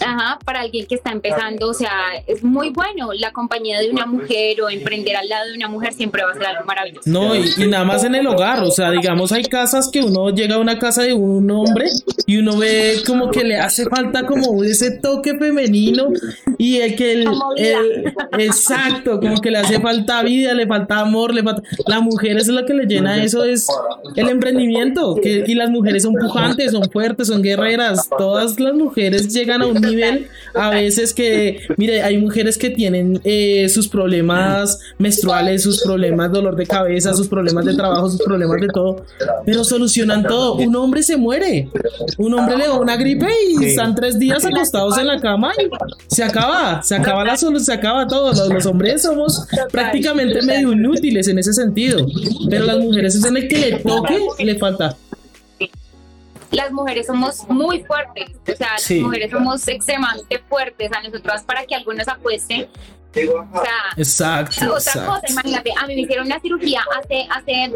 Ajá, 0.00 0.38
para 0.44 0.60
alguien 0.60 0.86
que 0.86 0.94
está 0.94 1.12
empezando, 1.12 1.68
o 1.68 1.74
sea, 1.74 1.90
es 2.26 2.42
muy 2.42 2.70
bueno 2.70 3.12
la 3.12 3.32
compañía 3.32 3.80
de 3.80 3.90
una 3.90 4.06
mujer 4.06 4.60
o 4.62 4.70
emprender 4.70 5.16
al 5.16 5.28
lado 5.28 5.50
de 5.50 5.56
una 5.56 5.68
mujer 5.68 5.92
siempre 5.92 6.22
va 6.24 6.30
a 6.30 6.34
ser 6.34 6.46
algo 6.46 6.64
maravilloso. 6.64 7.08
No, 7.08 7.34
y, 7.34 7.44
y 7.58 7.66
nada 7.66 7.84
más 7.84 8.04
en 8.04 8.14
el 8.14 8.26
hogar, 8.26 8.62
o 8.62 8.70
sea, 8.70 8.90
digamos, 8.90 9.32
hay 9.32 9.44
casas 9.44 9.90
que 9.90 10.02
uno 10.06 10.30
llega 10.30 10.56
a 10.56 10.58
una 10.58 10.78
casa 10.78 11.02
de 11.02 11.14
un 11.14 11.50
hombre 11.50 11.90
y 12.26 12.38
uno 12.38 12.56
ve 12.56 12.96
como 13.06 13.30
que 13.30 13.44
le 13.44 13.56
hace 13.56 13.84
falta 13.86 14.26
como 14.26 14.62
ese 14.64 14.90
toque 14.90 15.36
femenino 15.36 16.08
y 16.58 16.76
el 16.76 16.96
que 16.96 17.12
el, 17.12 17.28
exacto, 18.38 19.20
como 19.20 19.40
que 19.40 19.50
le 19.50 19.58
hace 19.58 19.80
falta 19.80 20.22
vida, 20.22 20.54
le 20.54 20.66
falta 20.66 21.00
amor, 21.00 21.34
le 21.34 21.42
falta 21.42 21.62
la 21.86 22.00
mujer 22.00 22.36
es 22.38 22.48
lo 22.48 22.64
que 22.64 22.74
le 22.74 22.86
llena 22.86 23.22
eso 23.22 23.44
es 23.44 23.66
el 24.14 24.28
emprendimiento 24.28 25.16
que, 25.22 25.44
y 25.46 25.54
las 25.54 25.70
mujeres 25.70 26.02
son 26.02 26.14
pujantes, 26.14 26.72
son 26.72 26.90
fuertes, 26.90 27.28
son 27.28 27.42
guerreras, 27.42 28.08
todas 28.18 28.58
las 28.58 28.74
mujeres 28.74 29.32
llegan 29.32 29.62
a 29.62 29.66
un 29.66 29.80
nivel 29.80 30.28
a 30.54 30.70
veces 30.70 31.12
que 31.12 31.60
mire, 31.76 32.02
hay 32.02 32.18
mujeres 32.18 32.58
que 32.58 32.70
tienen 32.70 33.20
eh, 33.24 33.68
sus 33.68 33.88
problemas 33.88 34.78
menstruales, 34.98 35.62
sus 35.62 35.82
problemas 35.82 36.32
dolor 36.32 36.56
de 36.56 36.66
cabeza, 36.66 37.14
sus 37.14 37.28
problemas 37.28 37.64
de 37.64 37.74
trabajo, 37.74 38.08
sus 38.08 38.22
problemas 38.22 38.60
de 38.60 38.68
todo, 38.68 39.04
pero 39.44 39.64
solucionan 39.64 39.95
todo. 40.26 40.54
Un 40.56 40.76
hombre 40.76 41.02
se 41.02 41.16
muere. 41.16 41.68
Un 42.18 42.34
hombre 42.34 42.56
le 42.56 42.66
da 42.66 42.74
una 42.74 42.96
gripe 42.96 43.28
y 43.50 43.64
están 43.64 43.94
tres 43.94 44.18
días 44.18 44.44
acostados 44.44 44.98
en 44.98 45.06
la 45.06 45.20
cama 45.20 45.52
y 45.58 45.68
se 46.14 46.24
acaba, 46.24 46.82
se 46.82 46.94
acaba 46.94 47.24
la 47.24 47.36
solución, 47.36 47.64
se 47.64 47.72
acaba 47.72 48.06
todo. 48.06 48.32
Los, 48.52 48.66
hombres 48.66 49.02
somos 49.02 49.46
prácticamente 49.70 50.42
medio 50.42 50.72
inútiles 50.72 51.28
en 51.28 51.38
ese 51.38 51.52
sentido, 51.52 52.06
pero 52.50 52.64
las 52.64 52.78
mujeres 52.78 53.14
es 53.14 53.24
en 53.24 53.36
el 53.36 53.48
que 53.48 53.58
le 53.58 53.78
toque, 53.78 54.18
le 54.38 54.56
falta. 54.56 54.96
Las 56.50 56.72
mujeres 56.72 57.06
somos 57.06 57.46
muy 57.48 57.82
fuertes, 57.82 58.30
o 58.42 58.56
sea, 58.56 58.72
las 58.72 58.90
mujeres 58.90 59.30
somos 59.30 59.66
extremadamente 59.66 60.40
fuertes, 60.48 60.90
a 60.92 61.02
nosotros 61.02 61.42
para 61.42 61.66
que 61.66 61.74
algunos 61.74 62.06
apuesten 62.08 62.66
o 63.24 63.62
sea, 63.62 63.72
exacto, 63.96 64.74
otra 64.74 65.06
cosa, 65.06 65.22
imagínate, 65.28 65.72
a 65.76 65.86
mí 65.86 65.94
me 65.94 66.00
hicieron 66.02 66.26
una 66.26 66.40
cirugía 66.40 66.84
hace, 66.98 67.26
hace 67.30 67.72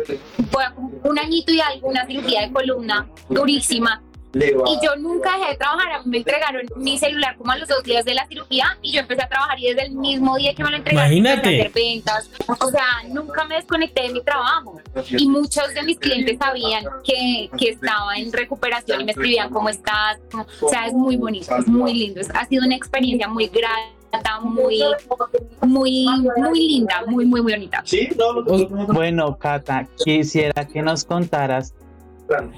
un 1.03 1.19
añito 1.19 1.53
y 1.53 1.61
algo, 1.61 1.89
una 1.89 2.07
cirugía 2.07 2.43
de 2.43 2.53
columna 2.53 3.09
durísima. 3.29 4.03
Y 4.33 4.79
yo 4.85 4.95
nunca 4.97 5.37
dejé 5.37 5.51
de 5.51 5.57
trabajar, 5.57 5.93
a 5.93 5.99
mí 6.03 6.05
me 6.07 6.19
entregaron 6.19 6.63
mi 6.77 6.97
celular 6.99 7.37
como 7.37 7.51
a 7.51 7.57
los 7.57 7.69
dos 7.69 7.83
días 7.83 8.05
de 8.05 8.15
la 8.15 8.27
cirugía 8.29 8.79
y 8.81 8.93
yo 8.93 9.01
empecé 9.01 9.23
a 9.23 9.29
trabajar 9.29 9.59
y 9.59 9.69
desde 9.69 9.87
el 9.87 9.93
mismo 9.93 10.37
día 10.37 10.55
que 10.55 10.63
me 10.63 10.71
lo 10.71 10.77
entregaron 10.77 11.13
Imagínate. 11.13 11.49
a 11.49 11.61
hacer 11.61 11.73
ventas. 11.73 12.31
O 12.47 12.71
sea, 12.71 12.87
nunca 13.09 13.45
me 13.45 13.57
desconecté 13.57 14.03
de 14.03 14.11
mi 14.11 14.23
trabajo. 14.23 14.81
Y 15.11 15.27
muchos 15.27 15.75
de 15.75 15.83
mis 15.83 15.99
clientes 15.99 16.39
sabían 16.39 16.85
que, 17.03 17.51
que 17.59 17.71
estaba 17.71 18.17
en 18.17 18.33
recuperación 18.33 19.01
y 19.01 19.05
me 19.05 19.13
escribían 19.13 19.51
cómo 19.51 19.69
estás. 19.69 20.21
O 20.61 20.69
sea, 20.69 20.87
es 20.87 20.93
muy 20.93 21.17
bonito, 21.17 21.57
es 21.57 21.67
muy 21.67 21.93
lindo. 21.93 22.21
Ha 22.35 22.47
sido 22.47 22.65
una 22.65 22.77
experiencia 22.77 23.27
muy 23.27 23.49
grande 23.49 24.00
muy, 24.43 24.83
muy, 25.63 26.07
muy 26.37 26.69
linda, 26.69 27.03
muy, 27.07 27.27
muy, 27.27 27.43
muy 27.43 27.53
bonita. 27.53 27.85
Bueno, 28.89 29.37
Cata, 29.39 29.87
quisiera 30.05 30.67
que 30.67 30.83
nos 30.83 31.05
contaras 31.05 31.75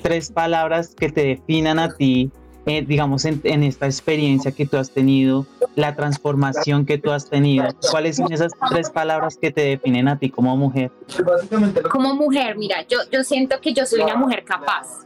tres 0.02 0.30
palabras 0.30 0.94
que 0.94 1.10
te 1.10 1.24
definan 1.24 1.78
a 1.78 1.94
ti, 1.94 2.30
eh, 2.66 2.84
digamos, 2.86 3.24
en, 3.24 3.62
esta 3.62 3.86
experiencia 3.86 4.52
que 4.52 4.66
tú 4.66 4.76
has 4.76 4.90
tenido, 4.90 5.46
la 5.74 5.94
transformación 5.94 6.86
que 6.86 6.98
tú 6.98 7.10
has 7.10 7.28
tenido. 7.28 7.66
¿Cuáles 7.90 8.16
son 8.16 8.32
esas 8.32 8.52
tres 8.70 8.90
palabras 8.90 9.36
que 9.36 9.50
te 9.50 9.62
definen 9.62 10.08
a 10.08 10.18
ti 10.18 10.30
como 10.30 10.56
mujer? 10.56 10.90
Como 11.90 12.14
mujer, 12.14 12.56
mira, 12.56 12.86
yo, 12.88 12.98
yo 13.10 13.24
siento 13.24 13.60
que 13.60 13.72
yo 13.72 13.86
soy 13.86 14.00
una 14.00 14.16
mujer 14.16 14.44
capaz 14.44 15.02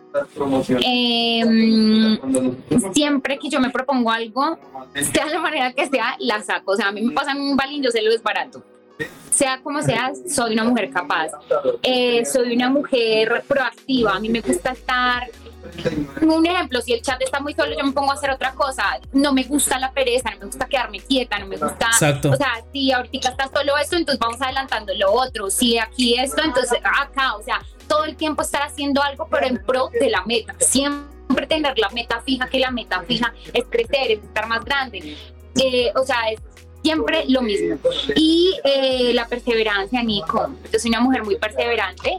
Em, 0.82 2.18
siempre 2.92 3.38
que 3.38 3.48
yo 3.48 3.60
me 3.60 3.70
propongo 3.70 4.10
algo, 4.10 4.58
sea 4.94 5.26
la 5.26 5.40
manera 5.40 5.72
que 5.72 5.86
sea, 5.86 6.16
la 6.18 6.42
saco. 6.42 6.72
O 6.72 6.76
sea, 6.76 6.88
a 6.88 6.92
mí 6.92 7.02
me 7.02 7.12
pasan 7.12 7.40
un 7.40 7.56
balín, 7.56 7.82
yo 7.82 7.90
sé 7.90 8.02
lo 8.02 8.10
barato 8.22 8.62
Sea 9.30 9.60
como 9.62 9.82
sea, 9.82 10.12
soy 10.28 10.54
una 10.54 10.64
mujer 10.64 10.90
capaz. 10.90 11.32
Eh, 11.82 12.24
soy 12.24 12.54
una 12.54 12.70
mujer 12.70 13.44
proactiva. 13.46 14.16
A 14.16 14.20
mí 14.20 14.28
me 14.28 14.40
gusta 14.40 14.72
estar 14.72 15.28
un 16.22 16.46
ejemplo, 16.46 16.80
si 16.80 16.92
el 16.92 17.02
chat 17.02 17.20
está 17.22 17.40
muy 17.40 17.54
solo, 17.54 17.76
yo 17.76 17.84
me 17.84 17.92
pongo 17.92 18.10
a 18.10 18.14
hacer 18.14 18.30
otra 18.30 18.52
cosa. 18.52 18.98
No 19.12 19.32
me 19.32 19.44
gusta 19.44 19.78
la 19.78 19.92
pereza, 19.92 20.30
no 20.30 20.38
me 20.38 20.46
gusta 20.46 20.66
quedarme 20.66 21.00
quieta, 21.00 21.38
no 21.38 21.46
me 21.46 21.56
gusta. 21.56 21.86
Exacto. 21.86 22.30
O 22.30 22.36
sea, 22.36 22.64
si 22.72 22.92
ahorita 22.92 23.30
está 23.30 23.48
solo 23.52 23.76
esto, 23.76 23.96
entonces 23.96 24.18
vamos 24.18 24.40
adelantando 24.40 24.92
lo 24.94 25.12
otro. 25.12 25.50
Si 25.50 25.78
aquí 25.78 26.18
esto, 26.18 26.42
entonces 26.42 26.78
acá. 26.82 27.36
O 27.36 27.42
sea, 27.42 27.60
todo 27.88 28.04
el 28.04 28.16
tiempo 28.16 28.42
estar 28.42 28.62
haciendo 28.62 29.02
algo, 29.02 29.28
pero 29.30 29.46
en 29.46 29.62
pro 29.64 29.90
de 29.98 30.10
la 30.10 30.24
meta. 30.24 30.54
Siempre 30.58 31.46
tener 31.46 31.78
la 31.78 31.90
meta 31.90 32.20
fija, 32.20 32.48
que 32.48 32.58
la 32.58 32.70
meta 32.70 33.02
fija 33.02 33.32
es 33.52 33.64
crecer, 33.68 34.12
es 34.12 34.22
estar 34.22 34.46
más 34.46 34.64
grande. 34.64 35.16
Eh, 35.56 35.92
o 35.94 36.04
sea, 36.04 36.30
es 36.30 36.40
siempre 36.86 37.24
lo 37.28 37.42
mismo. 37.42 37.78
Y 38.14 38.54
eh, 38.62 39.12
la 39.12 39.26
perseverancia, 39.26 40.02
Nico. 40.02 40.50
Yo 40.72 40.78
soy 40.78 40.90
una 40.90 41.00
mujer 41.00 41.24
muy 41.24 41.36
perseverante. 41.36 42.18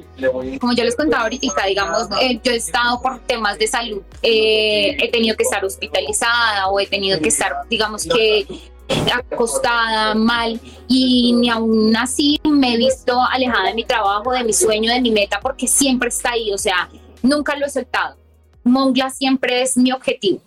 Como 0.60 0.74
yo 0.74 0.84
les 0.84 0.96
contaba 0.96 1.24
ahorita, 1.24 1.66
digamos, 1.66 2.08
eh, 2.22 2.40
yo 2.44 2.52
he 2.52 2.58
estado 2.58 3.02
por 3.02 3.20
temas 3.20 3.58
de 3.58 3.68
salud, 3.68 4.02
he 4.22 5.10
tenido 5.12 5.38
que 5.38 5.44
estar 5.44 5.64
hospitalizada 5.64 6.68
o 6.68 6.80
he 6.80 6.88
tenido 6.88 7.20
que 7.20 7.30
estar, 7.30 7.54
digamos 7.70 8.06
que 8.06 8.46
acostada, 9.14 10.16
mal, 10.16 10.60
y 10.88 11.34
ni 11.34 11.50
aún 11.50 11.96
así 11.96 12.40
me 12.44 12.74
he 12.74 12.78
visto 12.78 13.20
alejada 13.22 13.70
de 13.70 13.74
mi 13.74 13.84
trabajo, 13.84 14.32
de 14.32 14.44
mi 14.44 14.54
sueño, 14.54 14.92
de 14.92 15.02
mi 15.02 15.12
meta, 15.12 15.40
porque 15.42 15.68
siempre 15.68 16.10
está 16.10 16.32
ahí, 16.32 16.54
o 16.54 16.58
sea, 16.58 16.90
nunca 17.22 17.56
lo 17.56 17.66
he 17.66 17.70
soltado. 17.70 18.16
Mongla 18.64 19.10
siempre 19.10 19.62
es 19.62 19.78
mi 19.78 19.92
objetivo. 19.92 20.42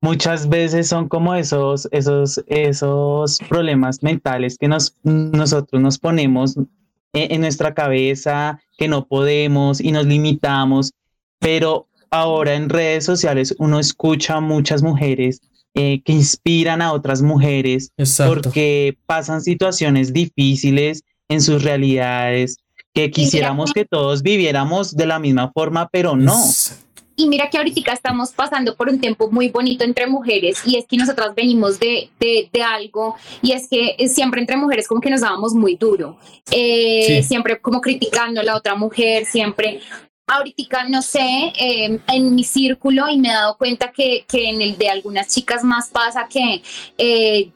Muchas 0.00 0.48
veces 0.48 0.88
son 0.88 1.08
como 1.08 1.34
esos, 1.34 1.88
esos, 1.90 2.42
esos 2.46 3.38
problemas 3.48 4.02
mentales 4.02 4.58
que 4.58 4.68
nos, 4.68 4.94
nosotros 5.02 5.80
nos 5.80 5.98
ponemos 5.98 6.56
en, 6.56 6.66
en 7.12 7.40
nuestra 7.40 7.74
cabeza, 7.74 8.60
que 8.76 8.88
no 8.88 9.06
podemos 9.06 9.80
y 9.80 9.92
nos 9.92 10.06
limitamos, 10.06 10.92
pero 11.38 11.88
ahora 12.10 12.54
en 12.54 12.68
redes 12.68 13.04
sociales 13.04 13.54
uno 13.58 13.78
escucha 13.78 14.36
a 14.36 14.40
muchas 14.40 14.82
mujeres 14.82 15.40
eh, 15.78 16.00
que 16.02 16.12
inspiran 16.14 16.80
a 16.80 16.90
otras 16.94 17.20
mujeres 17.20 17.92
porque 18.26 18.96
pasan 19.04 19.42
situaciones 19.42 20.10
difíciles 20.10 21.02
en 21.28 21.42
sus 21.42 21.64
realidades, 21.64 22.56
que 22.94 23.10
quisiéramos 23.10 23.74
que 23.74 23.84
todos 23.84 24.22
viviéramos 24.22 24.96
de 24.96 25.04
la 25.04 25.18
misma 25.18 25.52
forma, 25.52 25.86
pero 25.92 26.16
no. 26.16 26.42
Y 27.16 27.28
mira 27.28 27.48
que 27.48 27.56
ahorita 27.56 27.92
estamos 27.92 28.32
pasando 28.32 28.76
por 28.76 28.90
un 28.90 29.00
tiempo 29.00 29.30
muy 29.30 29.48
bonito 29.48 29.84
entre 29.84 30.06
mujeres 30.06 30.60
y 30.66 30.76
es 30.76 30.86
que 30.86 30.98
nosotras 30.98 31.34
venimos 31.34 31.80
de, 31.80 32.10
de, 32.20 32.50
de 32.52 32.62
algo 32.62 33.16
y 33.40 33.52
es 33.52 33.68
que 33.68 33.96
siempre 34.08 34.40
entre 34.40 34.56
mujeres 34.56 34.86
como 34.86 35.00
que 35.00 35.10
nos 35.10 35.22
dábamos 35.22 35.54
muy 35.54 35.76
duro, 35.76 36.18
eh, 36.50 37.22
siempre 37.22 37.58
como 37.58 37.80
criticando 37.80 38.40
a 38.40 38.44
la 38.44 38.56
otra 38.56 38.74
mujer, 38.74 39.24
siempre. 39.24 39.80
Ahorita 40.28 40.88
no 40.88 41.02
sé, 41.02 41.52
em, 41.56 42.00
en 42.08 42.34
mi 42.34 42.42
círculo 42.42 43.08
y 43.08 43.16
me 43.18 43.28
he 43.28 43.32
dado 43.32 43.56
cuenta 43.56 43.92
que, 43.92 44.24
que, 44.28 44.50
en 44.50 44.60
el 44.60 44.76
de 44.76 44.88
algunas 44.90 45.28
chicas 45.28 45.62
más 45.62 45.88
pasa 45.88 46.26
que 46.28 46.62
eh, 46.98 47.50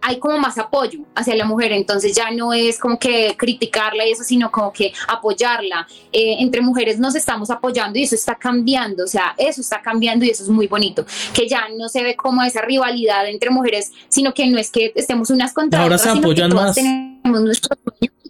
hay 0.00 0.18
como 0.18 0.38
más 0.38 0.56
apoyo 0.58 1.00
hacia 1.14 1.34
la 1.34 1.44
mujer, 1.44 1.72
entonces 1.72 2.14
ya 2.14 2.30
no 2.30 2.52
es 2.52 2.78
como 2.78 2.98
que 2.98 3.34
criticarla 3.36 4.06
y 4.06 4.12
eso, 4.12 4.22
sino 4.22 4.50
como 4.50 4.72
que 4.72 4.92
apoyarla. 5.08 5.86
Eh, 6.12 6.36
entre 6.38 6.60
mujeres 6.60 6.98
nos 6.98 7.14
estamos 7.14 7.50
apoyando 7.50 7.98
y 7.98 8.04
eso 8.04 8.14
está 8.14 8.36
cambiando, 8.36 9.04
o 9.04 9.08
sea, 9.08 9.34
eso 9.36 9.60
está 9.60 9.82
cambiando 9.82 10.24
y 10.24 10.30
eso 10.30 10.44
es 10.44 10.48
muy 10.48 10.66
bonito, 10.66 11.04
que 11.34 11.48
ya 11.48 11.68
no 11.76 11.88
se 11.88 12.02
ve 12.02 12.14
como 12.16 12.42
esa 12.42 12.62
rivalidad 12.62 13.28
entre 13.28 13.50
mujeres, 13.50 13.92
sino 14.08 14.32
que 14.32 14.46
no 14.46 14.58
es 14.58 14.70
que 14.70 14.92
estemos 14.94 15.30
unas 15.30 15.52
contra 15.52 15.82
Ahora 15.82 15.98
se 15.98 16.10
apoyan 16.10 16.54
más. 16.54 16.74
tenemos 16.74 17.42
nuestros 17.42 17.78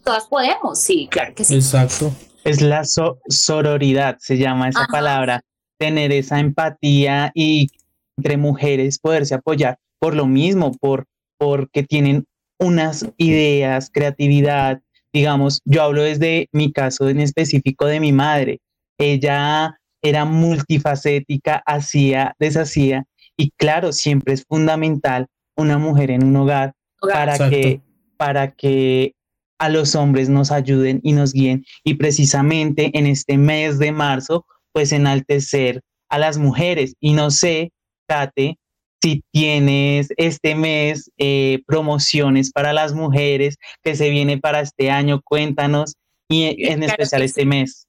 todas 0.03 0.27
podemos, 0.27 0.81
sí, 0.81 1.09
claro 1.11 1.35
que 1.35 1.45
sí. 1.45 1.57
Exacto. 1.57 2.13
Es 2.45 2.63
la 2.63 2.83
sororidad, 3.29 4.17
se 4.21 4.39
llama 4.39 4.69
esa 4.69 4.87
palabra, 4.87 5.43
tener 5.79 6.13
esa 6.13 6.39
empatía 6.39 7.33
y 7.35 7.69
entre 8.17 8.37
mujeres 8.37 9.01
poderse 9.01 9.35
apoyar 9.35 9.79
por 9.99 10.15
lo 10.15 10.27
mismo, 10.27 10.73
por 10.73 11.07
porque 11.39 11.83
tienen 11.83 12.25
unas 12.59 13.07
ideas, 13.17 13.91
creatividad. 13.93 14.81
Digamos, 15.13 15.61
yo 15.65 15.83
hablo 15.83 16.03
desde 16.03 16.49
mi 16.53 16.73
caso 16.73 17.09
en 17.09 17.21
específico 17.21 17.87
de 17.87 18.01
mi 18.01 18.13
madre. 18.13 18.61
Ella 18.99 19.79
era 20.03 20.25
multifacética, 20.25 21.63
hacía, 21.67 22.35
deshacía, 22.39 23.05
y 23.37 23.51
claro, 23.51 23.93
siempre 23.93 24.35
es 24.35 24.45
fundamental 24.49 25.27
una 25.57 25.79
mujer 25.79 26.11
en 26.11 26.25
un 26.25 26.37
hogar 26.37 26.75
para 27.01 27.51
que 27.51 27.81
para 28.17 28.53
que 28.53 29.15
a 29.59 29.69
los 29.69 29.95
hombres 29.95 30.29
nos 30.29 30.51
ayuden 30.51 31.01
y 31.03 31.13
nos 31.13 31.33
guíen. 31.33 31.65
Y 31.85 31.95
precisamente 31.95 32.91
en 32.95 33.07
este 33.07 33.39
mes 33.39 33.79
de 33.79 33.93
marzo, 33.93 34.47
pues 34.73 34.93
enaltecer 34.93 35.83
a 36.09 36.19
las 36.19 36.39
mujeres. 36.39 36.95
Y 37.01 37.13
no 37.13 37.31
sé, 37.31 37.73
Kate, 38.07 38.59
si 39.07 39.23
tienes 39.31 40.09
este 40.17 40.57
mes 40.57 41.13
eh, 41.17 41.61
promociones 41.65 42.51
para 42.51 42.73
las 42.73 42.93
mujeres 42.93 43.57
que 43.85 43.95
se 43.95 44.11
viene 44.11 44.37
para 44.39 44.61
este 44.61 44.91
año, 44.91 45.21
cuéntanos, 45.23 45.95
y 46.29 46.67
en 46.67 46.83
especial 46.83 47.23
este 47.23 47.47
mes. 47.47 47.87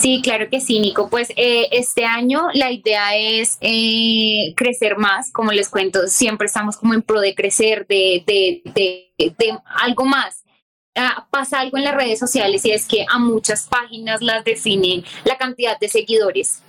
Sí, 0.00 0.20
claro 0.22 0.48
que 0.48 0.60
sí, 0.60 0.78
Nico. 0.78 1.10
Pues 1.10 1.30
eh, 1.30 1.66
este 1.72 2.04
año 2.04 2.42
la 2.54 2.70
idea 2.70 3.16
es 3.16 3.58
eh, 3.60 4.54
crecer 4.56 4.96
más, 4.96 5.32
como 5.32 5.50
les 5.50 5.68
cuento, 5.68 6.06
siempre 6.06 6.46
estamos 6.46 6.76
como 6.76 6.94
en 6.94 7.02
pro 7.02 7.20
de 7.20 7.34
crecer, 7.34 7.84
de, 7.88 8.22
de, 8.24 8.62
de, 9.16 9.58
algo 9.80 10.04
más. 10.04 10.41
Ah, 10.94 11.26
pasa 11.30 11.60
algo 11.60 11.78
en 11.78 11.84
las 11.84 11.94
redes 11.94 12.18
sociales 12.18 12.66
y 12.66 12.70
es 12.70 12.86
que 12.86 13.06
a 13.08 13.18
muchas 13.18 13.66
páginas 13.66 14.20
las 14.20 14.44
definen 14.44 15.02
la 15.24 15.38
cantidad 15.38 15.78
de 15.78 15.88
seguidores. 15.88 16.62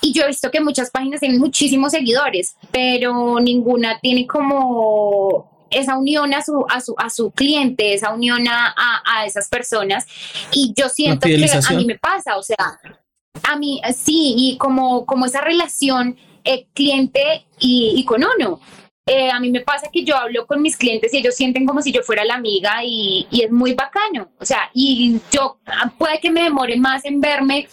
Y 0.00 0.12
yo 0.12 0.22
he 0.22 0.28
visto 0.28 0.52
que 0.52 0.60
muchas 0.60 0.90
páginas 0.90 1.18
tienen 1.18 1.40
muchísimos 1.40 1.90
seguidores, 1.90 2.54
pero 2.70 3.40
ninguna 3.40 3.98
tiene 3.98 4.24
como 4.24 5.66
esa 5.70 5.98
unión 5.98 6.32
a 6.32 6.42
su, 6.42 6.64
a 6.68 6.80
su, 6.80 6.94
a 6.96 7.10
su 7.10 7.32
cliente, 7.32 7.92
esa 7.92 8.14
unión 8.14 8.46
a, 8.48 8.74
a, 9.04 9.26
esas 9.26 9.48
personas. 9.48 10.06
Y 10.52 10.72
yo 10.76 10.88
siento 10.88 11.26
que 11.26 11.34
a 11.34 11.72
mí 11.72 11.84
me 11.84 11.98
pasa, 11.98 12.36
o 12.36 12.44
sea, 12.44 12.78
a 13.42 13.56
mí 13.56 13.80
sí, 13.96 14.34
y 14.36 14.58
como, 14.58 15.04
como 15.06 15.26
esa 15.26 15.40
relación 15.40 16.16
eh, 16.44 16.68
cliente 16.72 17.46
y, 17.58 17.94
y, 17.96 18.04
con 18.04 18.22
uno. 18.22 18.60
Eh, 19.08 19.30
a 19.30 19.38
mí 19.38 19.50
me 19.50 19.60
pasa 19.60 19.88
que 19.92 20.02
yo 20.02 20.16
hablo 20.16 20.48
con 20.48 20.60
mis 20.60 20.76
clientes 20.76 21.14
y 21.14 21.18
ellos 21.18 21.36
sienten 21.36 21.64
como 21.64 21.80
si 21.80 21.92
yo 21.92 22.02
fuera 22.02 22.24
la 22.24 22.34
amiga 22.34 22.82
y, 22.84 23.28
es 23.30 23.52
muy 23.52 23.72
bacano. 23.74 24.32
O 24.40 24.44
sea, 24.44 24.68
y 24.74 25.20
yo 25.30 25.60
ah, 25.66 25.92
puede 25.96 26.18
que 26.18 26.30
me 26.32 26.42
demore 26.42 26.76
más 26.76 27.04
en 27.04 27.20
verme 27.20 27.68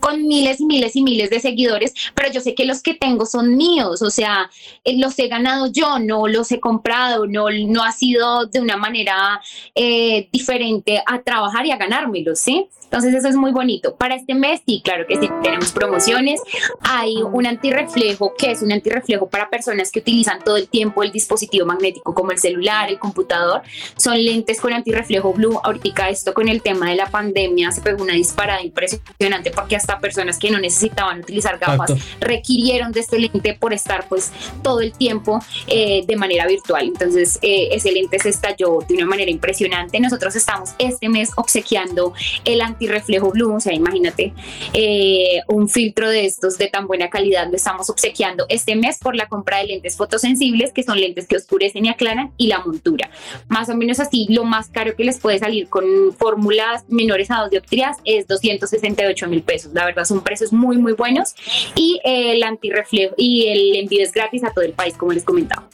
con 0.00 0.26
miles 0.26 0.60
y 0.60 0.66
miles 0.66 0.96
y 0.96 1.02
miles 1.02 1.30
de 1.30 1.40
seguidores, 1.40 1.94
pero 2.14 2.32
yo 2.32 2.40
sé 2.40 2.54
que 2.54 2.64
los 2.64 2.82
que 2.82 2.94
tengo 2.94 3.26
son 3.26 3.56
míos, 3.56 4.02
o 4.02 4.10
sea, 4.10 4.50
eh, 4.84 4.96
los 4.98 5.18
he 5.18 5.28
ganado 5.28 5.70
yo, 5.72 5.98
no 5.98 6.28
los 6.28 6.52
he 6.52 6.60
comprado, 6.60 7.26
no, 7.26 7.46
no 7.50 7.82
ha 7.82 7.92
sido 7.92 8.46
de 8.46 8.60
una 8.60 8.76
manera 8.76 9.40
eh, 9.74 10.28
diferente 10.32 11.02
a 11.06 11.22
trabajar 11.22 11.66
y 11.66 11.72
a 11.72 11.76
ganármelos, 11.76 12.38
¿sí? 12.38 12.68
Entonces 12.90 13.14
eso 13.14 13.28
es 13.28 13.36
muy 13.36 13.52
bonito. 13.52 13.94
Para 13.94 14.16
este 14.16 14.34
mes, 14.34 14.62
sí, 14.66 14.82
claro 14.84 15.06
que 15.06 15.16
sí, 15.16 15.30
tenemos 15.44 15.70
promociones. 15.70 16.40
Hay 16.80 17.22
un 17.22 17.46
antirreflejo, 17.46 18.34
que 18.36 18.50
es 18.50 18.62
un 18.62 18.72
antirreflejo 18.72 19.28
para 19.28 19.48
personas 19.48 19.92
que 19.92 20.00
utilizan 20.00 20.42
todo 20.42 20.56
el 20.56 20.66
tiempo 20.66 21.04
el 21.04 21.12
dispositivo 21.12 21.66
magnético 21.66 22.12
como 22.14 22.32
el 22.32 22.38
celular, 22.38 22.88
el 22.88 22.98
computador. 22.98 23.62
Son 23.96 24.20
lentes 24.20 24.60
con 24.60 24.72
antirreflejo 24.72 25.32
blue. 25.32 25.60
Ahorita 25.62 26.08
esto 26.08 26.34
con 26.34 26.48
el 26.48 26.62
tema 26.62 26.90
de 26.90 26.96
la 26.96 27.06
pandemia 27.06 27.70
se 27.70 27.80
pegó 27.80 28.02
una 28.02 28.14
disparada 28.14 28.60
impresionante 28.60 29.52
porque 29.52 29.76
hasta 29.76 30.00
personas 30.00 30.36
que 30.36 30.50
no 30.50 30.58
necesitaban 30.58 31.20
utilizar 31.20 31.58
gafas 31.60 31.92
requirieron 32.18 32.90
de 32.90 33.00
este 33.00 33.20
lente 33.20 33.54
por 33.54 33.72
estar 33.72 34.08
pues 34.08 34.32
todo 34.64 34.80
el 34.80 34.92
tiempo 34.92 35.38
eh, 35.68 36.02
de 36.08 36.16
manera 36.16 36.44
virtual. 36.48 36.88
Entonces 36.88 37.38
eh, 37.40 37.68
ese 37.70 37.92
lente 37.92 38.18
se 38.18 38.30
estalló 38.30 38.80
de 38.88 38.94
una 38.94 39.06
manera 39.06 39.30
impresionante. 39.30 40.00
Nosotros 40.00 40.34
estamos 40.34 40.70
este 40.78 41.08
mes 41.08 41.30
obsequiando 41.36 42.14
el 42.44 42.60
antirreflejo 42.60 42.79
reflejo 42.86 43.30
blue, 43.30 43.54
o 43.54 43.60
sea, 43.60 43.72
imagínate, 43.72 44.32
eh, 44.72 45.40
un 45.48 45.68
filtro 45.68 46.08
de 46.08 46.26
estos 46.26 46.58
de 46.58 46.68
tan 46.68 46.86
buena 46.86 47.10
calidad 47.10 47.48
lo 47.48 47.56
estamos 47.56 47.90
obsequiando 47.90 48.46
este 48.48 48.76
mes 48.76 48.98
por 48.98 49.16
la 49.16 49.28
compra 49.28 49.58
de 49.58 49.66
lentes 49.66 49.96
fotosensibles, 49.96 50.72
que 50.72 50.82
son 50.82 51.00
lentes 51.00 51.26
que 51.26 51.36
oscurecen 51.36 51.84
y 51.84 51.88
aclaran, 51.88 52.32
y 52.36 52.46
la 52.46 52.60
montura. 52.60 53.10
Más 53.48 53.68
o 53.68 53.76
menos 53.76 54.00
así, 54.00 54.26
lo 54.30 54.44
más 54.44 54.68
caro 54.68 54.94
que 54.96 55.04
les 55.04 55.18
puede 55.18 55.38
salir 55.38 55.68
con 55.68 55.84
fórmulas 56.16 56.84
menores 56.88 57.30
a 57.30 57.40
dos 57.40 57.50
dioptrías 57.50 57.98
es 58.04 58.26
268 58.26 59.28
mil 59.28 59.42
pesos. 59.42 59.72
La 59.72 59.84
verdad, 59.84 60.04
son 60.04 60.22
precios 60.22 60.52
muy, 60.52 60.76
muy 60.78 60.92
buenos. 60.92 61.34
Y 61.74 62.00
el 62.04 62.42
antirreflejo 62.42 63.14
y 63.16 63.46
el 63.46 63.76
envío 63.76 64.02
es 64.02 64.12
gratis 64.12 64.44
a 64.44 64.52
todo 64.52 64.64
el 64.64 64.72
país, 64.72 64.96
como 64.96 65.12
les 65.12 65.24
comentaba. 65.24 65.68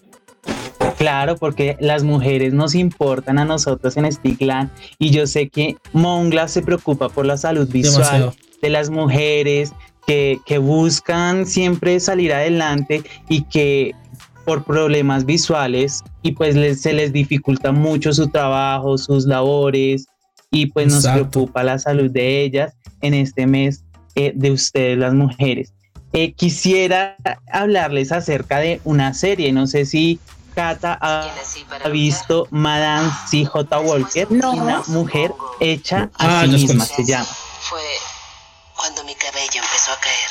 Claro, 0.98 1.36
porque 1.36 1.76
las 1.80 2.04
mujeres 2.04 2.54
nos 2.54 2.74
importan 2.74 3.38
a 3.38 3.44
nosotros 3.44 3.96
en 3.96 4.10
Stigland 4.10 4.70
y 4.98 5.10
yo 5.10 5.26
sé 5.26 5.48
que 5.48 5.76
Mongla 5.92 6.48
se 6.48 6.62
preocupa 6.62 7.08
por 7.08 7.26
la 7.26 7.36
salud 7.36 7.68
visual 7.68 8.32
de 8.62 8.70
las 8.70 8.88
mujeres 8.88 9.72
que, 10.06 10.38
que 10.46 10.58
buscan 10.58 11.44
siempre 11.44 12.00
salir 12.00 12.32
adelante 12.32 13.02
y 13.28 13.42
que 13.42 13.94
por 14.46 14.64
problemas 14.64 15.26
visuales 15.26 16.02
y 16.22 16.32
pues 16.32 16.80
se 16.80 16.92
les 16.92 17.12
dificulta 17.12 17.72
mucho 17.72 18.12
su 18.12 18.28
trabajo, 18.28 18.96
sus 18.96 19.26
labores 19.26 20.06
y 20.50 20.66
pues 20.66 20.86
nos 20.92 21.06
preocupa 21.06 21.64
la 21.64 21.78
salud 21.78 22.10
de 22.10 22.42
ellas 22.42 22.72
en 23.02 23.12
este 23.12 23.46
mes 23.46 23.84
eh, 24.14 24.32
de 24.34 24.52
ustedes 24.52 24.96
las 24.96 25.12
mujeres. 25.12 25.74
Eh, 26.12 26.32
quisiera 26.32 27.16
hablarles 27.52 28.12
acerca 28.12 28.60
de 28.60 28.80
una 28.84 29.12
serie, 29.12 29.52
no 29.52 29.66
sé 29.66 29.84
si 29.84 30.18
Cata 30.56 30.98
ha, 30.98 31.88
visto 31.90 32.48
Madame 32.50 33.12
C.J. 33.28 33.78
Walker, 33.78 34.26
una 34.30 34.82
mujer 34.86 35.30
hecha 35.60 36.08
a 36.18 36.40
ah, 36.40 36.42
sí 36.44 36.48
misma, 36.48 36.86
se 36.86 37.04
llama. 37.04 37.26
Fue 37.60 37.78
cuando 38.74 39.04
mi 39.04 39.14
cabello 39.14 39.60
empezó 39.62 39.92
a 39.92 40.00
caer. 40.00 40.30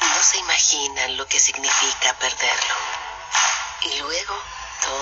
No 0.00 0.22
se 0.22 0.38
imaginan 0.38 1.18
lo 1.18 1.26
que 1.26 1.38
significa 1.38 2.16
perderlo. 2.18 2.74
Y 3.84 4.00
luego 4.00 4.34
todo 4.82 4.96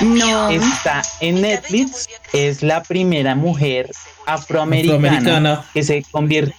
cambió. 0.00 0.48
Está 0.48 1.02
en 1.20 1.42
Netflix, 1.42 2.08
es 2.32 2.64
la 2.64 2.82
primera 2.82 3.36
mujer 3.36 3.88
afroamericana, 4.26 5.64
que 5.72 5.84
se 5.84 6.02
convirtió 6.10 6.56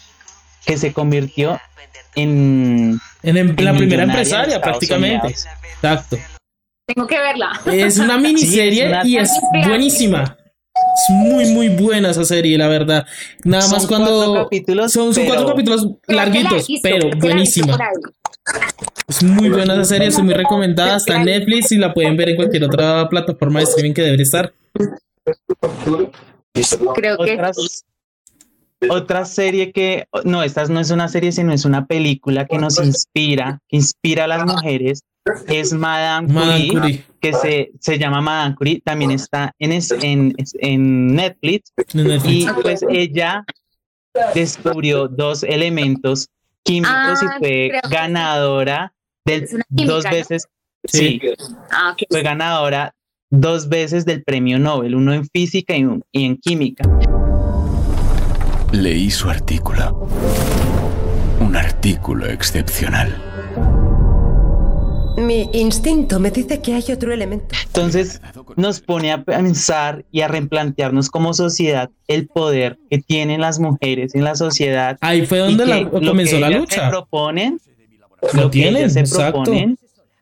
que 0.65 0.78
se 0.78 0.93
convirtió 0.93 1.60
en, 2.15 3.02
en, 3.21 3.56
la 3.58 3.73
primera 3.73 4.04
empresaria 4.04 4.62
prácticamente. 4.62 5.28
Exacto. 5.28 6.17
Tengo 6.85 7.07
que 7.07 7.17
verla. 7.17 7.51
Es 7.65 7.97
una 7.97 8.17
miniserie 8.19 8.91
y 9.05 9.17
es 9.17 9.31
buenísima. 9.65 10.37
Es 10.75 11.09
muy, 11.09 11.45
muy 11.45 11.69
buena 11.69 12.09
esa 12.09 12.25
serie, 12.25 12.57
la 12.57 12.67
verdad. 12.67 13.05
Nada 13.43 13.67
más 13.69 13.87
cuando. 13.87 14.49
son, 14.89 15.13
cuatro 15.25 15.47
capítulos 15.47 15.87
larguitos, 16.07 16.67
pero 16.81 17.09
buenísima. 17.17 17.77
Es 19.07 19.23
muy 19.23 19.49
buena 19.49 19.73
esa 19.73 19.85
serie, 19.85 20.07
es 20.07 20.19
muy 20.21 20.33
recomendada. 20.33 20.97
Está 20.97 21.17
en 21.17 21.25
Netflix 21.25 21.71
y 21.71 21.77
la 21.77 21.93
pueden 21.93 22.17
ver 22.17 22.29
en 22.29 22.35
cualquier 22.35 22.63
otra 22.65 23.07
plataforma 23.09 23.59
de 23.59 23.65
streaming 23.65 23.93
que 23.93 24.01
debería 24.01 24.23
estar. 24.23 24.53
Creo 26.95 27.17
que. 27.19 27.39
Otra 28.89 29.23
serie 29.23 29.71
que, 29.71 30.07
no, 30.25 30.43
esta 30.43 30.65
no 30.65 30.79
es 30.79 30.91
una 30.91 31.07
serie, 31.07 31.31
sino 31.31 31.53
es 31.53 31.63
una 31.63 31.85
película 31.85 32.45
que 32.45 32.57
nos 32.57 32.83
inspira, 32.83 33.61
que 33.69 33.77
inspira 33.77 34.25
a 34.25 34.27
las 34.27 34.45
mujeres, 34.45 35.03
es 35.47 35.73
Madame, 35.73 36.27
Curie, 36.69 37.03
que 37.21 37.33
se, 37.33 37.71
se 37.79 37.97
llama 37.97 38.21
Madame 38.21 38.55
Curie, 38.55 38.81
también 38.83 39.12
está 39.12 39.53
en, 39.59 39.71
en, 40.01 40.36
en 40.59 41.15
Netflix, 41.15 41.71
y 41.93 42.45
pues 42.62 42.83
ella 42.89 43.45
descubrió 44.36 45.07
dos 45.07 45.43
elementos 45.43 46.29
químicos 46.63 47.21
y 47.21 47.25
ah, 47.25 47.36
fue 47.39 47.71
ganadora 47.89 48.93
del, 49.25 49.47
dos 49.69 50.03
veces, 50.03 50.47
sí, 50.86 51.19
ah, 51.71 51.95
fue 52.09 52.21
ganadora 52.21 52.93
dos 53.29 53.67
veces 53.69 54.05
del 54.05 54.23
premio 54.23 54.59
Nobel, 54.59 54.95
uno 54.95 55.13
en 55.13 55.27
física 55.27 55.75
y, 55.75 55.88
y 56.12 56.25
en 56.25 56.38
química. 56.38 56.83
Leí 58.71 59.09
su 59.09 59.29
artículo. 59.29 60.07
Un 61.39 61.55
artículo 61.55 62.27
excepcional. 62.27 63.32
Mi 65.17 65.49
instinto 65.54 66.19
me 66.19 66.32
dice 66.32 66.62
que 66.62 66.73
hay 66.73 66.84
otro 66.91 67.13
elemento. 67.13 67.56
Entonces 67.67 68.21
nos 68.56 68.80
pone 68.80 69.12
a 69.12 69.23
pensar 69.23 70.06
y 70.12 70.21
a 70.21 70.28
replantearnos 70.28 71.10
como 71.10 71.34
sociedad 71.34 71.89
el 72.08 72.28
poder 72.28 72.80
que 72.89 72.99
tienen 72.99 73.41
las 73.41 73.60
mujeres 73.60 74.15
en 74.15 74.23
la 74.23 74.36
sociedad. 74.36 74.97
Ahí 75.02 75.26
fue 75.26 75.39
donde 75.39 75.88
comenzó 75.89 76.39
la 76.39 76.49
lucha. 76.49 76.86
Se 76.86 76.89
proponen, 76.89 77.60
lo, 78.34 78.49
tienen, 78.49 78.89
se 78.89 79.04
proponen, 79.04 79.78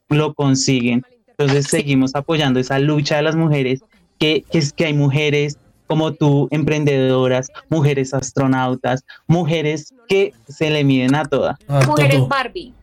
lo 0.10 0.34
consiguen. 0.34 1.04
Entonces 1.28 1.68
seguimos 1.68 2.14
apoyando 2.16 2.60
esa 2.60 2.78
lucha 2.78 3.16
de 3.16 3.22
las 3.24 3.36
mujeres, 3.36 3.82
que, 4.20 4.44
que 4.52 4.58
es 4.58 4.74
que 4.74 4.86
hay 4.86 4.94
mujeres 4.94 5.58
como 5.88 6.14
tú, 6.14 6.48
emprendedoras, 6.52 7.50
mujeres 7.68 8.14
astronautas, 8.14 9.04
mujeres 9.28 9.94
que 10.08 10.34
se 10.48 10.70
le 10.70 10.86
miden 10.86 11.16
a 11.16 11.26
todas. 11.26 11.58
mujeres 11.86 12.26
Barbie. 12.30 12.74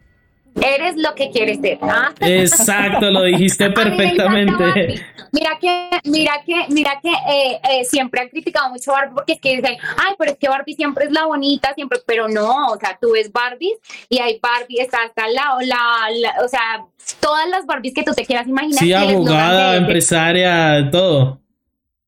Eres 0.61 0.97
lo 0.97 1.15
que 1.15 1.31
quieres 1.31 1.59
ser. 1.61 1.79
¿ah? 1.83 2.13
Exacto, 2.21 3.11
lo 3.11 3.23
dijiste 3.23 3.71
perfectamente. 3.75 5.05
Mira 5.33 5.59
que, 5.61 5.91
mira 6.05 6.43
que, 6.45 6.55
mira 6.69 7.01
que 7.03 7.11
eh, 7.11 7.61
eh, 7.71 7.85
siempre 7.85 8.23
han 8.23 8.29
criticado 8.29 8.71
mucho 8.71 8.93
a 8.93 9.01
Barbie 9.01 9.15
porque 9.15 9.33
es 9.35 9.41
que 9.41 9.57
dicen, 9.57 9.77
ay, 9.97 10.15
pero 10.19 10.33
es 10.33 10.39
que 10.39 10.49
Barbie 10.49 10.75
siempre 10.75 11.05
es 11.05 11.13
la 11.13 11.27
bonita, 11.27 11.75
siempre, 11.75 12.01
pero 12.07 12.29
no, 12.29 12.69
o 12.69 12.79
sea, 12.79 12.99
tú 13.01 13.13
ves 13.13 13.31
Barbie 13.31 13.75
y 14.09 14.19
hay 14.19 14.39
Barbie, 14.41 14.81
está 14.81 15.03
hasta 15.05 15.25
al 15.25 15.35
lado, 15.35 15.61
la, 15.61 16.45
o 16.45 16.49
sea, 16.49 16.85
todas 17.21 17.49
las 17.49 17.67
Barbies 17.67 17.95
que 17.95 18.03
tú 18.03 18.13
te 18.13 18.25
quieras 18.25 18.47
imaginar. 18.47 18.79
Sí, 18.79 18.93
abogada, 18.93 19.77
empresaria, 19.77 20.89
todo. 20.91 21.41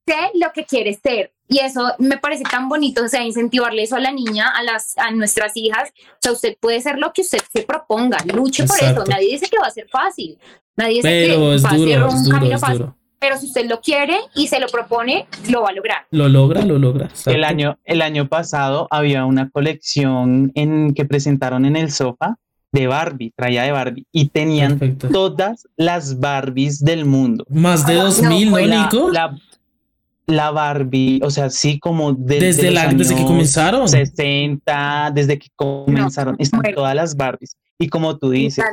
sé 0.06 0.16
lo 0.34 0.52
que 0.52 0.64
quieres 0.64 0.98
ser. 1.02 1.32
Y 1.50 1.58
eso 1.58 1.92
me 1.98 2.16
parece 2.16 2.44
tan 2.44 2.68
bonito, 2.68 3.04
o 3.04 3.08
sea, 3.08 3.24
incentivarle 3.24 3.82
eso 3.82 3.96
a 3.96 4.00
la 4.00 4.12
niña, 4.12 4.48
a 4.56 4.62
las 4.62 4.96
a 4.96 5.10
nuestras 5.10 5.56
hijas. 5.56 5.90
O 6.12 6.18
sea, 6.20 6.32
usted 6.32 6.56
puede 6.60 6.80
ser 6.80 6.98
lo 6.98 7.12
que 7.12 7.22
usted 7.22 7.40
se 7.52 7.62
proponga, 7.62 8.18
luche 8.32 8.64
por 8.64 8.76
eso. 8.76 9.04
Nadie 9.04 9.32
dice 9.32 9.48
que 9.50 9.58
va 9.58 9.66
a 9.66 9.70
ser 9.70 9.88
fácil. 9.90 10.38
Nadie 10.76 10.94
dice 11.02 11.08
Pero 11.08 11.40
que 11.40 11.54
es 11.56 11.64
va 11.64 11.68
a 11.68 11.72
ser 11.72 11.80
un 11.80 12.08
es 12.08 12.24
duro, 12.24 12.30
camino 12.38 12.54
es 12.54 12.60
fácil. 12.60 12.78
duro. 12.78 12.96
Pero 13.18 13.36
si 13.36 13.46
usted 13.48 13.66
lo 13.68 13.80
quiere 13.82 14.16
y 14.34 14.46
se 14.46 14.60
lo 14.60 14.68
propone, 14.68 15.26
lo 15.50 15.60
va 15.62 15.68
a 15.70 15.72
lograr. 15.72 16.06
Lo 16.10 16.28
logra, 16.30 16.62
lo 16.64 16.78
logra. 16.78 17.06
exacto. 17.06 17.30
El 17.32 17.44
año, 17.44 17.78
el 17.84 18.00
año 18.00 18.28
pasado 18.28 18.86
había 18.90 19.26
una 19.26 19.50
colección 19.50 20.52
en, 20.54 20.94
que 20.94 21.04
presentaron 21.04 21.66
en 21.66 21.76
el 21.76 21.90
sofá 21.92 22.36
de 22.72 22.86
Barbie, 22.86 23.32
traía 23.36 23.64
de 23.64 23.72
Barbie, 23.72 24.06
y 24.12 24.28
tenían 24.28 24.78
Perfecto. 24.78 25.08
todas 25.08 25.66
las 25.76 26.20
Barbies 26.20 26.80
del 26.84 27.04
mundo. 27.04 27.44
Más 27.50 27.84
de 27.86 27.94
No, 27.96 28.04
2000, 28.04 28.44
¿no, 28.46 28.50
pues 28.52 28.68
la, 28.68 28.82
Nico? 28.84 29.10
la, 29.10 29.36
la 30.30 30.50
Barbie, 30.50 31.20
o 31.22 31.30
sea, 31.30 31.50
sí 31.50 31.78
como 31.78 32.12
de- 32.12 32.38
Desde 32.40 32.70
los 32.70 32.74
la- 32.74 32.88
desde 32.92 33.14
que 33.14 33.20
años 33.20 33.30
comenzaron. 33.30 33.88
60, 33.88 35.10
desde 35.14 35.38
que 35.38 35.48
comenzaron, 35.56 36.36
están 36.38 36.60
bueno. 36.60 36.76
todas 36.76 36.94
las 36.94 37.16
Barbies. 37.16 37.56
Y 37.78 37.88
como 37.88 38.16
tú 38.18 38.30
dices, 38.30 38.64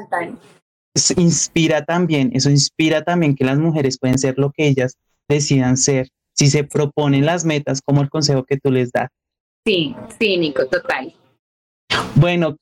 inspira 1.15 1.85
también, 1.85 2.31
eso 2.33 2.49
inspira 2.49 3.03
también 3.03 3.35
que 3.35 3.45
las 3.45 3.57
mujeres 3.59 3.97
pueden 3.99 4.17
ser 4.17 4.37
lo 4.37 4.51
que 4.51 4.67
ellas 4.67 4.95
decidan 5.29 5.77
ser, 5.77 6.09
si 6.35 6.47
se 6.47 6.63
proponen 6.63 7.25
las 7.25 7.45
metas 7.45 7.81
como 7.83 8.01
el 8.01 8.09
consejo 8.09 8.43
que 8.43 8.57
tú 8.57 8.71
les 8.71 8.91
das. 8.91 9.09
Sí, 9.65 9.95
sí, 10.19 10.37
Nico, 10.37 10.65
total. 10.67 11.13
Bueno, 12.15 12.55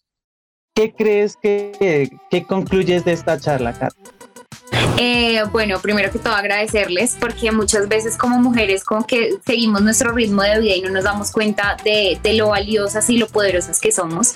¿qué 0.76 0.92
crees 0.94 1.38
que, 1.38 2.10
que 2.30 2.44
concluyes 2.44 3.06
de 3.06 3.14
esta 3.14 3.40
charla, 3.40 3.74
Kat? 3.74 3.94
Eh, 4.98 5.44
bueno, 5.52 5.80
primero 5.82 6.12
que 6.12 6.20
todo 6.20 6.34
agradecerles 6.34 7.18
porque 7.20 7.52
muchas 7.52 7.88
veces 7.90 8.18
como 8.18 8.40
mujeres 8.40 8.84
como 8.84 9.06
que 9.06 9.38
seguimos 9.46 9.82
nuestro 9.82 10.14
ritmo 10.14 10.42
de 10.42 10.60
vida 10.60 10.76
y 10.76 10.82
no 10.82 10.90
nos 10.90 11.04
damos 11.04 11.32
cuenta 11.32 11.76
de, 11.84 12.18
de 12.24 12.34
lo 12.34 12.50
valiosas 12.50 13.10
y 13.10 13.18
lo 13.18 13.28
poderosas 13.28 13.80
que 13.80 13.92
somos. 13.92 14.36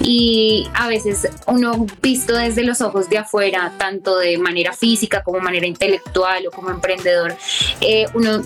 Y 0.00 0.68
a 0.74 0.88
veces 0.88 1.28
uno 1.46 1.86
visto 2.02 2.34
desde 2.34 2.64
los 2.64 2.80
ojos 2.80 3.08
de 3.08 3.18
afuera, 3.18 3.72
tanto 3.78 4.18
de 4.18 4.38
manera 4.38 4.72
física 4.72 5.22
como 5.22 5.38
manera 5.40 5.66
intelectual 5.66 6.46
o 6.46 6.50
como 6.50 6.70
emprendedor, 6.70 7.36
eh, 7.80 8.06
uno 8.14 8.42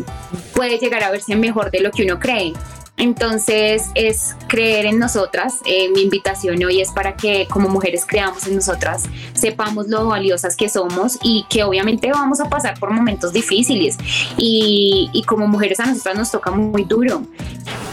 puede 0.54 0.78
llegar 0.78 1.02
a 1.02 1.10
verse 1.10 1.34
mejor 1.36 1.70
de 1.70 1.80
lo 1.80 1.90
que 1.90 2.04
uno 2.04 2.18
cree. 2.18 2.52
Entonces 2.96 3.90
es 3.94 4.36
creer 4.46 4.86
en 4.86 4.98
nosotras. 4.98 5.54
Eh, 5.66 5.88
mi 5.90 6.02
invitación 6.02 6.62
hoy 6.64 6.80
es 6.80 6.92
para 6.92 7.16
que 7.16 7.48
como 7.50 7.68
mujeres 7.68 8.06
creamos 8.06 8.46
en 8.46 8.54
nosotras, 8.54 9.04
sepamos 9.34 9.88
lo 9.88 10.06
valiosas 10.06 10.56
que 10.56 10.68
somos 10.68 11.18
y 11.22 11.44
que 11.50 11.64
obviamente 11.64 12.10
vamos 12.10 12.40
a 12.40 12.48
pasar 12.48 12.78
por 12.78 12.90
momentos 12.90 13.32
difíciles 13.32 13.98
y, 14.36 15.24
como 15.26 15.48
mujeres 15.48 15.80
a 15.80 15.86
nosotras 15.86 16.16
nos 16.16 16.30
toca 16.30 16.50
muy 16.50 16.84
duro, 16.84 17.22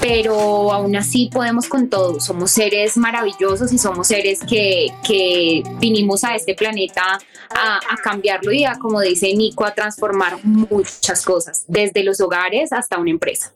pero 0.02 0.72
aún 0.72 0.96
así 0.96 1.30
podemos 1.34 1.68
con 1.68 1.90
todo. 1.90 2.20
Somos 2.20 2.52
seres 2.52 2.96
maravillosos 2.96 3.74
y 3.74 3.80
somos 3.80 4.08
seres 4.08 4.42
que, 4.48 4.88
que 5.04 5.64
vinimos 5.80 6.24
a 6.24 6.36
este 6.36 6.54
planeta 6.54 7.20
a, 7.50 7.78
a 7.78 7.98
cambiarlo 8.04 8.52
y 8.52 8.66
a, 8.66 8.78
como 8.78 9.02
dice 9.02 9.34
Nico, 9.34 9.66
a 9.66 9.74
transformar 9.74 10.44
muchas 10.44 11.24
cosas, 11.26 11.64
desde 11.68 12.04
los 12.04 12.22
hogares 12.22 12.72
hasta 12.72 13.00
una 13.00 13.10
empresa. 13.10 13.52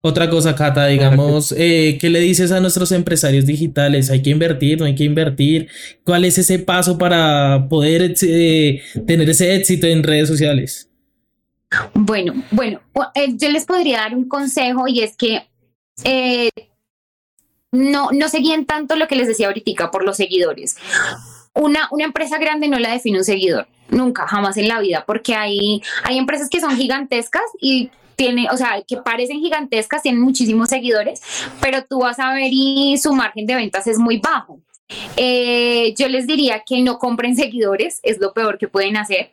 Otra 0.00 0.30
cosa, 0.30 0.54
Cata, 0.54 0.86
digamos, 0.86 1.52
eh, 1.58 1.98
¿qué 2.00 2.08
le 2.08 2.20
dices 2.20 2.52
a 2.52 2.60
nuestros 2.60 2.92
empresarios 2.92 3.46
digitales? 3.46 4.10
¿Hay 4.10 4.22
que 4.22 4.30
invertir? 4.30 4.78
¿No 4.78 4.84
hay 4.84 4.94
que 4.94 5.02
invertir? 5.02 5.68
¿Cuál 6.04 6.24
es 6.24 6.38
ese 6.38 6.60
paso 6.60 6.96
para 6.96 7.66
poder 7.68 8.14
eh, 8.22 8.82
tener 9.08 9.28
ese 9.28 9.56
éxito 9.56 9.88
en 9.88 10.04
redes 10.04 10.28
sociales? 10.28 10.88
Bueno, 11.94 12.32
bueno, 12.52 12.80
eh, 13.14 13.34
yo 13.36 13.50
les 13.50 13.64
podría 13.64 13.98
dar 13.98 14.14
un 14.14 14.28
consejo 14.28 14.86
y 14.86 15.00
es 15.00 15.16
que 15.16 15.48
eh, 16.04 16.50
no, 17.72 18.10
no 18.12 18.28
seguían 18.28 18.66
tanto 18.66 18.96
lo 18.96 19.08
que 19.08 19.16
les 19.16 19.26
decía 19.26 19.48
ahorita 19.48 19.90
por 19.90 20.04
los 20.04 20.16
seguidores. 20.16 20.76
Una, 21.54 21.88
una 21.90 22.04
empresa 22.04 22.38
grande 22.38 22.68
no 22.68 22.78
la 22.78 22.92
define 22.92 23.18
un 23.18 23.24
seguidor, 23.24 23.66
nunca, 23.90 24.26
jamás 24.28 24.56
en 24.56 24.68
la 24.68 24.80
vida, 24.80 25.04
porque 25.06 25.34
hay, 25.34 25.82
hay 26.04 26.18
empresas 26.18 26.48
que 26.48 26.60
son 26.60 26.76
gigantescas 26.76 27.42
y 27.60 27.90
tiene, 28.18 28.48
o 28.50 28.56
sea, 28.56 28.82
que 28.86 28.96
parecen 28.96 29.38
gigantescas, 29.38 30.02
tienen 30.02 30.20
muchísimos 30.20 30.68
seguidores, 30.68 31.22
pero 31.60 31.84
tú 31.84 32.00
vas 32.00 32.18
a 32.18 32.34
ver 32.34 32.50
y 32.50 32.98
su 32.98 33.14
margen 33.14 33.46
de 33.46 33.54
ventas 33.54 33.86
es 33.86 33.96
muy 33.96 34.18
bajo. 34.18 34.60
Eh, 35.16 35.94
yo 35.98 36.08
les 36.08 36.26
diría 36.26 36.62
que 36.66 36.80
no 36.80 36.98
compren 36.98 37.36
seguidores, 37.36 38.00
es 38.02 38.18
lo 38.18 38.32
peor 38.32 38.56
que 38.56 38.68
pueden 38.68 38.96
hacer 38.96 39.30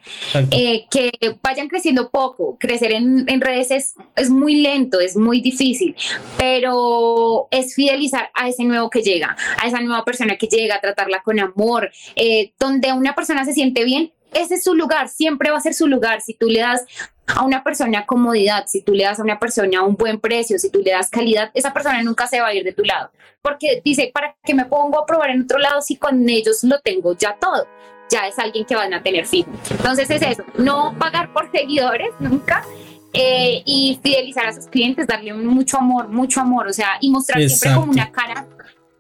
eh, 0.52 0.86
que 0.92 1.12
vayan 1.42 1.70
creciendo 1.70 2.10
poco. 2.10 2.58
Crecer 2.60 2.92
en, 2.92 3.24
en 3.28 3.42
redes 3.42 3.72
es, 3.72 3.96
es 4.16 4.30
muy 4.30 4.62
lento, 4.62 5.00
es 5.00 5.16
muy 5.16 5.42
difícil, 5.42 5.96
pero 6.38 7.48
es 7.52 7.74
fidelizar 7.74 8.30
a 8.36 8.50
ese 8.50 8.66
nuevo 8.66 8.90
que 8.90 9.02
llega, 9.02 9.36
a 9.58 9.68
esa 9.68 9.80
nueva 9.80 10.04
persona 10.04 10.36
que 10.38 10.48
llega, 10.48 10.82
tratarla 10.82 11.24
con 11.24 11.40
amor, 11.40 11.90
eh, 12.16 12.52
donde 12.60 12.92
una 12.92 13.16
persona 13.16 13.46
se 13.46 13.54
siente 13.54 13.84
bien. 13.84 14.12
Ese 14.34 14.56
es 14.56 14.66
su 14.66 14.76
lugar, 14.76 15.08
siempre 15.08 15.50
va 15.50 15.58
a 15.58 15.62
ser 15.62 15.74
su 15.74 15.88
lugar. 15.88 16.20
Si 16.20 16.34
tú 16.34 16.50
le 16.50 16.60
das 16.60 16.84
a 17.28 17.44
una 17.44 17.64
persona 17.64 18.06
comodidad, 18.06 18.66
si 18.68 18.82
tú 18.82 18.94
le 18.94 19.04
das 19.04 19.20
a 19.20 19.24
una 19.24 19.40
persona 19.40 19.82
un 19.84 19.96
buen 19.96 20.20
precio, 20.20 20.60
si 20.60 20.70
tú 20.70 20.80
le 20.84 20.92
das 20.92 21.10
calidad, 21.10 21.52
esa 21.54 21.74
persona 21.74 22.02
nunca 22.04 22.28
se 22.28 22.40
va 22.40 22.48
a 22.48 22.54
ir 22.54 22.64
de 22.64 22.74
tu 22.74 22.84
lado. 22.84 23.12
Porque 23.42 23.82
dice, 23.84 24.12
¿para 24.14 24.36
qué 24.44 24.54
me 24.54 24.66
pongo 24.66 25.00
a 25.00 25.06
probar 25.06 25.32
en 25.32 25.44
otro 25.44 25.58
lado 25.60 25.82
si 25.82 25.96
con 25.96 26.28
ellos 26.30 26.64
lo 26.64 26.80
tengo 26.80 27.16
ya 27.18 27.36
todo? 27.40 27.68
Ya 28.12 28.28
es 28.28 28.38
alguien 28.38 28.66
que 28.66 28.76
van 28.76 28.94
a 28.94 29.02
tener 29.02 29.26
fijo. 29.26 29.50
Entonces 29.72 30.10
es 30.12 30.22
eso, 30.22 30.44
no 30.58 30.96
pagar 31.00 31.34
por 31.34 31.50
seguidores 31.52 32.10
nunca. 32.20 32.64
eh, 33.18 33.64
y 33.66 33.98
fidelizar 34.04 34.46
a 34.48 34.54
sus 34.54 34.68
clientes, 34.68 35.08
darle 35.08 35.34
mucho 35.34 35.78
amor, 35.78 36.10
mucho 36.10 36.42
amor, 36.42 36.68
o 36.68 36.74
sea, 36.74 36.98
y 37.00 37.10
mostrar 37.10 37.42
siempre 37.48 37.74
como 37.80 37.92
una 37.92 38.12
cara 38.12 38.46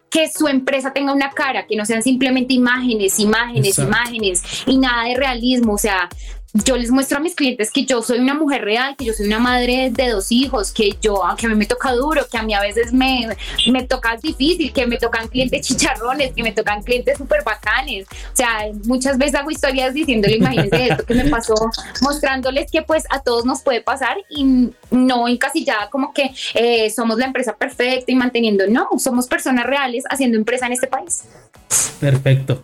que 0.09 0.31
su 0.31 0.47
empresa 0.47 0.93
tenga 0.93 1.11
una 1.11 1.31
cara, 1.31 1.67
que 1.67 1.75
no 1.75 1.83
sean 1.85 2.01
simplemente 2.01 2.53
imágenes, 2.53 3.19
imágenes, 3.19 3.77
Exacto. 3.77 3.91
imágenes 3.91 4.43
y 4.65 4.77
nada 4.77 5.03
de 5.09 5.15
realismo. 5.15 5.73
O 5.73 5.77
sea, 5.77 6.07
yo 6.53 6.77
les 6.77 6.89
muestro 6.89 7.17
a 7.17 7.21
mis 7.21 7.35
clientes 7.35 7.71
que 7.71 7.85
yo 7.85 8.01
soy 8.01 8.19
una 8.19 8.33
mujer 8.33 8.63
real, 8.63 8.95
que 8.95 9.05
yo 9.05 9.13
soy 9.13 9.27
una 9.27 9.39
madre 9.39 9.89
de 9.91 10.09
dos 10.09 10.31
hijos, 10.31 10.71
que 10.71 10.91
yo, 11.01 11.21
que 11.37 11.47
a 11.47 11.49
mí 11.49 11.55
me 11.55 11.65
toca 11.65 11.91
duro, 11.91 12.25
que 12.31 12.37
a 12.37 12.43
mí 12.43 12.53
a 12.53 12.61
veces 12.61 12.93
me, 12.93 13.27
me 13.71 13.83
toca 13.83 14.15
difícil, 14.17 14.71
que 14.71 14.87
me 14.87 14.97
tocan 14.97 15.27
clientes 15.27 15.67
chicharrones, 15.67 16.33
que 16.33 16.43
me 16.43 16.53
tocan 16.53 16.81
clientes 16.81 17.17
súper 17.17 17.43
bacanes. 17.43 18.07
O 18.07 18.35
sea, 18.35 18.67
muchas 18.85 19.17
veces 19.17 19.35
hago 19.35 19.51
historias 19.51 19.93
diciéndole, 19.93 20.37
imagínense 20.37 20.87
esto 20.87 21.05
que 21.05 21.15
me 21.15 21.25
pasó, 21.25 21.55
mostrándoles 22.01 22.71
que 22.71 22.81
pues 22.81 23.03
a 23.09 23.21
todos 23.21 23.45
nos 23.45 23.61
puede 23.61 23.81
pasar 23.81 24.17
y 24.29 24.71
no 24.91 25.27
encasillada 25.27 25.89
como 25.89 26.13
que 26.13 26.33
eh, 26.53 26.89
somos 26.89 27.17
la 27.17 27.25
empresa 27.25 27.55
perfecta 27.57 28.11
y 28.11 28.15
manteniendo, 28.15 28.65
no, 28.67 28.87
somos 28.97 29.27
personas 29.27 29.65
reales 29.65 30.03
haciendo 30.09 30.37
empresa 30.37 30.67
en 30.67 30.73
este 30.73 30.87
país. 30.87 31.23
Perfecto. 31.99 32.63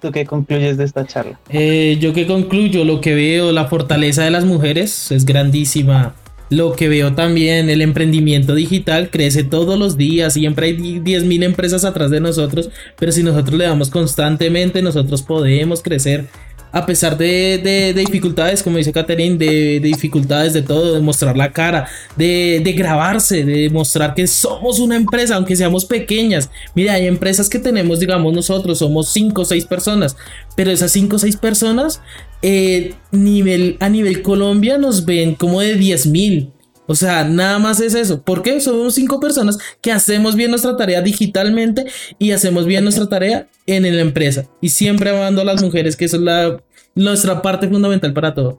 ¿Tú 0.00 0.12
qué 0.12 0.24
concluyes 0.24 0.76
de 0.76 0.84
esta 0.84 1.06
charla? 1.06 1.38
Eh, 1.48 1.98
yo 2.00 2.12
que 2.12 2.26
concluyo, 2.26 2.84
lo 2.84 3.00
que 3.00 3.14
veo, 3.14 3.52
la 3.52 3.66
fortaleza 3.66 4.24
de 4.24 4.30
las 4.30 4.44
mujeres 4.44 5.10
es 5.10 5.24
grandísima. 5.24 6.14
Lo 6.50 6.74
que 6.74 6.88
veo 6.88 7.14
también, 7.14 7.70
el 7.70 7.80
emprendimiento 7.80 8.54
digital 8.54 9.10
crece 9.10 9.44
todos 9.44 9.78
los 9.78 9.96
días, 9.96 10.34
siempre 10.34 10.66
hay 10.66 10.76
10.000 10.76 11.42
empresas 11.42 11.84
atrás 11.84 12.10
de 12.10 12.20
nosotros, 12.20 12.70
pero 12.98 13.12
si 13.12 13.22
nosotros 13.22 13.58
le 13.58 13.64
damos 13.64 13.90
constantemente, 13.90 14.82
nosotros 14.82 15.22
podemos 15.22 15.82
crecer 15.82 16.26
a 16.74 16.84
pesar 16.86 17.16
de, 17.16 17.58
de- 17.62 17.94
de 17.94 18.00
dificultades, 18.04 18.62
como 18.62 18.76
dice 18.78 18.92
Catherine, 18.92 19.36
de, 19.38 19.80
de 19.80 19.88
dificultades 19.88 20.52
de 20.52 20.62
todo, 20.62 20.92
de 20.94 21.00
mostrar 21.00 21.36
la 21.36 21.52
cara, 21.52 21.86
de, 22.16 22.60
de 22.64 22.72
grabarse, 22.72 23.44
de 23.44 23.70
mostrar 23.70 24.12
que 24.14 24.26
somos 24.26 24.80
una 24.80 24.96
empresa, 24.96 25.36
aunque 25.36 25.54
seamos 25.56 25.84
pequeñas. 25.84 26.50
Mira, 26.74 26.94
hay 26.94 27.06
empresas 27.06 27.48
que 27.48 27.58
tenemos, 27.58 28.00
digamos, 28.00 28.32
nosotros 28.34 28.78
somos 28.78 29.08
5 29.12 29.42
o 29.42 29.44
6 29.44 29.64
personas, 29.66 30.16
pero 30.56 30.70
esas 30.70 30.90
5 30.92 31.16
o 31.16 31.18
6 31.18 31.36
personas 31.36 32.00
eh, 32.42 32.94
nivel, 33.12 33.76
a 33.80 33.88
nivel 33.88 34.20
Colombia 34.22 34.76
nos 34.76 35.04
ven 35.04 35.34
como 35.34 35.60
de 35.60 35.76
10 35.76 36.06
mil. 36.08 36.50
O 36.86 36.94
sea, 36.94 37.24
nada 37.24 37.58
más 37.58 37.80
es 37.80 37.94
eso. 37.94 38.22
¿Por 38.22 38.42
qué? 38.42 38.60
Somos 38.60 38.94
cinco 38.94 39.20
personas 39.20 39.58
que 39.80 39.90
hacemos 39.90 40.36
bien 40.36 40.50
nuestra 40.50 40.76
tarea 40.76 41.00
digitalmente 41.00 41.86
y 42.18 42.32
hacemos 42.32 42.66
bien 42.66 42.84
nuestra 42.84 43.08
tarea 43.08 43.48
en 43.66 43.82
la 43.82 44.02
empresa. 44.02 44.46
Y 44.60 44.68
siempre 44.68 45.10
amando 45.10 45.40
a 45.40 45.44
las 45.44 45.62
mujeres, 45.62 45.96
que 45.96 46.04
eso 46.04 46.18
es 46.18 46.60
nuestra 46.94 47.40
parte 47.42 47.68
fundamental 47.68 48.12
para 48.12 48.34
todo. 48.34 48.58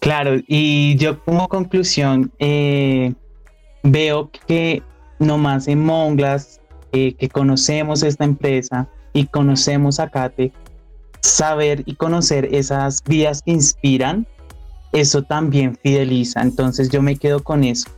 Claro, 0.00 0.40
y 0.48 0.96
yo 0.96 1.22
como 1.24 1.48
conclusión 1.48 2.32
eh, 2.40 3.14
veo 3.84 4.30
que 4.46 4.82
nomás 5.20 5.68
en 5.68 5.80
Monglas, 5.80 6.60
eh, 6.92 7.14
que 7.14 7.28
conocemos 7.28 8.02
esta 8.02 8.24
empresa 8.24 8.88
y 9.12 9.26
conocemos 9.26 10.00
a 10.00 10.08
Kate, 10.08 10.52
saber 11.20 11.84
y 11.86 11.94
conocer 11.94 12.48
esas 12.52 13.02
vías 13.04 13.42
que 13.42 13.52
inspiran, 13.52 14.26
eso 14.92 15.22
también 15.22 15.76
fideliza. 15.82 16.42
Entonces 16.42 16.88
yo 16.90 17.02
me 17.02 17.16
quedo 17.16 17.42
con 17.42 17.64
eso, 17.64 17.88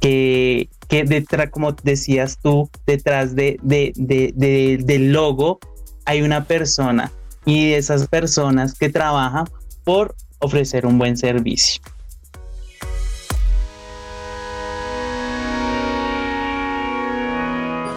que, 0.00 0.68
que 0.88 1.04
detrás, 1.04 1.50
como 1.50 1.72
decías 1.72 2.38
tú, 2.42 2.68
detrás 2.86 3.34
de, 3.34 3.58
de- 3.62 3.92
de- 3.96 4.32
de- 4.34 4.78
del 4.84 5.12
logo 5.12 5.58
hay 6.04 6.22
una 6.22 6.44
persona 6.44 7.10
y 7.46 7.72
esas 7.72 8.06
personas 8.08 8.74
que 8.74 8.88
trabajan 8.90 9.46
por 9.84 10.14
ofrecer 10.40 10.84
un 10.86 10.98
buen 10.98 11.16
servicio. 11.16 11.80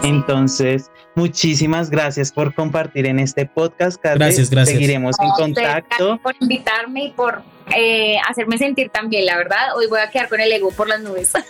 Entonces, 0.02 0.90
muchísimas 1.18 1.90
gracias 1.90 2.30
por 2.30 2.54
compartir 2.54 3.06
en 3.06 3.18
este 3.18 3.44
podcast. 3.44 4.00
Gracias, 4.02 4.50
gracias. 4.50 4.76
Seguiremos 4.76 5.16
en 5.20 5.30
contacto. 5.30 6.18
por 6.22 6.36
invitarme 6.40 7.06
y 7.06 7.10
por 7.10 7.42
eh, 7.76 8.18
hacerme 8.28 8.56
sentir 8.56 8.88
tan 8.90 9.08
bien, 9.10 9.26
la 9.26 9.36
verdad. 9.36 9.76
Hoy 9.76 9.88
voy 9.88 9.98
a 9.98 10.10
quedar 10.10 10.28
con 10.28 10.40
el 10.40 10.52
ego 10.52 10.70
por 10.70 10.88
las 10.88 11.00
nubes. 11.00 11.32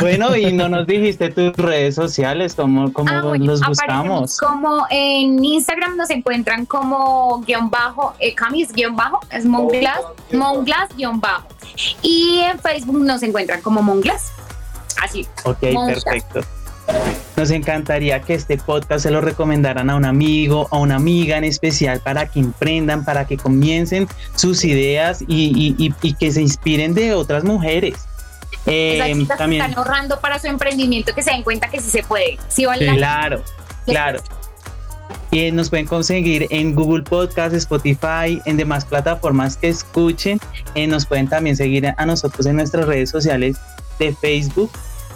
Bueno, 0.00 0.36
y 0.36 0.52
no 0.52 0.68
nos 0.68 0.86
dijiste 0.86 1.30
tus 1.30 1.52
redes 1.56 1.96
sociales, 1.96 2.54
cómo, 2.54 2.92
cómo 2.92 3.10
Ah, 3.10 3.36
los 3.36 3.60
buscamos. 3.60 4.38
Como 4.38 4.86
en 4.88 5.44
Instagram 5.44 5.96
nos 5.96 6.10
encuentran 6.10 6.64
como 6.64 7.40
guion 7.40 7.70
bajo, 7.70 8.14
eh, 8.20 8.36
camis 8.36 8.72
guion 8.72 8.94
bajo, 8.94 9.18
es 9.32 9.44
Monglass, 9.44 9.98
Monglass 10.32 10.94
guion 10.96 11.20
bajo. 11.20 11.48
Y 12.02 12.38
en 12.38 12.60
Facebook 12.60 13.02
nos 13.02 13.24
encuentran 13.24 13.62
como 13.62 13.82
Monglass. 13.82 14.30
Así. 15.02 15.26
Ok, 15.44 15.58
perfecto. 15.58 16.42
Nos 17.36 17.50
encantaría 17.50 18.20
que 18.22 18.34
este 18.34 18.56
podcast 18.58 19.02
se 19.02 19.10
lo 19.10 19.20
recomendaran 19.20 19.90
a 19.90 19.96
un 19.96 20.04
amigo, 20.04 20.68
a 20.70 20.78
una 20.78 20.96
amiga 20.96 21.36
en 21.36 21.44
especial 21.44 22.00
para 22.00 22.26
que 22.28 22.38
emprendan, 22.40 23.04
para 23.04 23.26
que 23.26 23.36
comiencen 23.36 24.06
sus 24.36 24.64
ideas 24.64 25.22
y, 25.26 25.74
y- 25.78 25.86
y- 25.86 25.94
y 26.00 26.14
que 26.14 26.30
se 26.30 26.40
inspiren 26.42 26.94
de 26.94 27.12
otras 27.14 27.42
mujeres. 27.44 27.96
Eh, 28.66 29.26
también, 29.36 29.62
están 29.62 29.76
ahorrando 29.76 30.20
para 30.20 30.38
su 30.38 30.46
emprendimiento 30.46 31.12
que 31.14 31.22
se 31.22 31.30
den 31.32 31.42
cuenta 31.42 31.68
que 31.68 31.80
sí 31.80 31.90
se 31.90 32.02
puede. 32.04 32.38
Sí 32.48 32.64
vale 32.66 32.86
la 32.86 32.94
claro, 32.94 33.42
claro. 33.84 34.20
Y 35.32 35.50
nos 35.50 35.68
pueden 35.68 35.86
conseguir 35.86 36.46
en 36.50 36.74
Google 36.76 37.02
Podcast, 37.02 37.52
Spotify, 37.56 38.40
en 38.44 38.56
demás 38.56 38.84
plataformas 38.84 39.56
que 39.56 39.68
escuchen. 39.68 40.38
Eh, 40.76 40.86
nos 40.86 41.04
pueden 41.04 41.28
también 41.28 41.56
seguir 41.56 41.92
a 41.96 42.06
nosotros 42.06 42.46
en 42.46 42.56
nuestras 42.56 42.86
redes 42.86 43.10
sociales 43.10 43.56
de 43.98 44.14
Facebook 44.14 44.70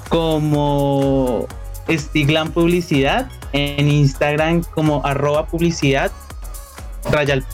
como 0.09 1.47
Stiglan 1.91 2.53
Publicidad, 2.53 3.29
en 3.53 3.89
Instagram 3.89 4.63
como 4.75 5.05
arroba 5.05 5.47
publicidad, 5.47 6.13
rayal, 7.11 7.45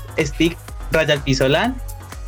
rayal 0.91 1.21
pisolan, 1.21 1.77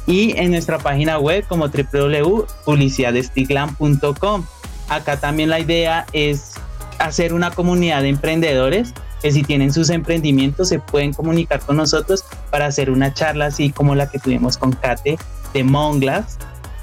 y 0.07 0.39
en 0.39 0.53
nuestra 0.53 0.79
página 0.79 1.19
web 1.19 1.45
como 1.49 1.69
www.publicidadestiglan.com. 1.69 4.47
Acá 4.89 5.19
también 5.19 5.51
la 5.51 5.59
idea 5.59 6.07
es 6.13 6.55
hacer 6.99 7.35
una 7.35 7.51
comunidad 7.51 8.03
de 8.03 8.11
emprendedores 8.11 8.95
que 9.21 9.33
si 9.33 9.43
tienen 9.43 9.73
sus 9.73 9.91
emprendimientos 9.91 10.69
se 10.69 10.79
pueden 10.79 11.13
comunicar 11.13 11.59
con 11.61 11.77
nosotros 11.77 12.25
para 12.51 12.67
hacer 12.67 12.89
una 12.91 13.13
charla 13.13 13.47
así 13.47 13.71
como 13.71 13.97
la 13.97 14.11
que 14.11 14.19
tuvimos 14.19 14.57
con 14.57 14.73
Kate 14.73 15.19
de 15.53 15.65
Monglas 15.65 16.39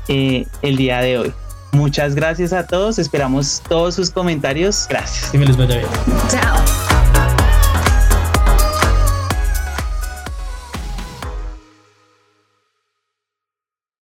eh, 0.08 0.46
el 0.62 0.76
día 0.76 1.00
de 1.00 1.18
hoy. 1.20 1.34
Muchas 1.74 2.14
gracias 2.14 2.54
a 2.54 2.68
todos, 2.68 3.00
esperamos 3.00 3.62
todos 3.68 3.96
sus 3.96 4.12
comentarios. 4.12 4.86
Gracias. 4.90 5.32
Que 5.32 5.40
me 5.40 5.46
les 5.46 5.58
vaya 5.58 5.78
bien. 5.78 5.90
Chao. 6.30 6.64